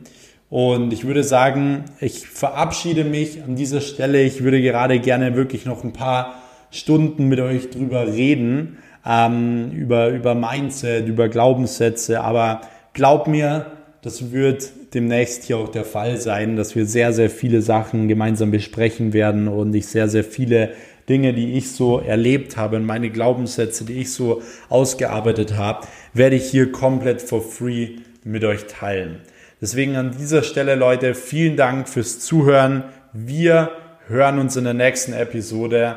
Und 0.48 0.92
ich 0.92 1.05
würde 1.05 1.24
sagen, 1.24 1.87
ich 1.98 2.29
verabschiede 2.29 3.03
mich 3.03 3.42
an 3.42 3.57
dieser 3.57 3.81
Stelle. 3.81 4.22
Ich 4.22 4.44
würde 4.44 4.62
gerade 4.62 5.01
gerne 5.01 5.35
wirklich 5.35 5.66
noch 5.66 5.83
ein 5.83 5.92
paar 5.92 6.38
Stunden 6.70 7.28
mit 7.28 7.40
euch 7.40 7.70
drüber 7.70 8.07
reden, 8.07 8.78
ähm, 9.07 9.70
über, 9.72 10.09
über 10.11 10.35
Mindset, 10.35 11.07
über 11.07 11.28
Glaubenssätze, 11.28 12.20
aber 12.20 12.61
glaub 12.92 13.26
mir, 13.26 13.66
das 14.02 14.33
wird 14.33 14.70
demnächst 14.94 15.44
hier 15.44 15.59
auch 15.59 15.68
der 15.68 15.85
Fall 15.85 16.18
sein, 16.18 16.57
dass 16.57 16.76
wir 16.76 16.87
sehr, 16.87 17.12
sehr 17.12 17.31
viele 17.31 17.62
Sachen 17.62 18.09
gemeinsam 18.09 18.50
besprechen 18.50 19.12
werden 19.12 19.48
und 19.48 19.74
ich 19.74 19.87
sehr, 19.87 20.09
sehr 20.09 20.24
viele 20.24 20.70
Dinge, 21.09 21.33
die 21.33 21.54
ich 21.54 21.72
so 21.72 22.00
erlebt 22.00 22.57
habe 22.57 22.76
und 22.76 22.85
meine 22.85 23.11
Glaubenssätze, 23.11 23.85
die 23.85 24.00
ich 24.00 24.12
so 24.12 24.42
ausgearbeitet 24.68 25.57
habe, 25.57 25.87
werde 26.12 26.37
ich 26.37 26.50
hier 26.50 26.70
komplett 26.70 27.22
for 27.22 27.40
free 27.40 27.96
mit 28.24 28.44
euch 28.44 28.66
teilen. 28.66 29.20
Deswegen 29.61 29.96
an 29.96 30.14
dieser 30.16 30.42
Stelle, 30.42 30.74
Leute, 30.74 31.14
vielen 31.14 31.57
Dank 31.57 31.88
fürs 31.88 32.20
Zuhören. 32.20 32.85
Wir 33.12 33.70
hören 34.07 34.38
uns 34.38 34.57
in 34.57 34.64
der 34.64 34.74
nächsten 34.74 35.12
Episode. 35.12 35.96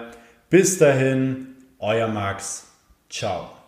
Bis 0.52 0.78
dahin, 0.78 1.56
euer 1.80 2.10
Max. 2.10 2.68
Ciao. 3.10 3.61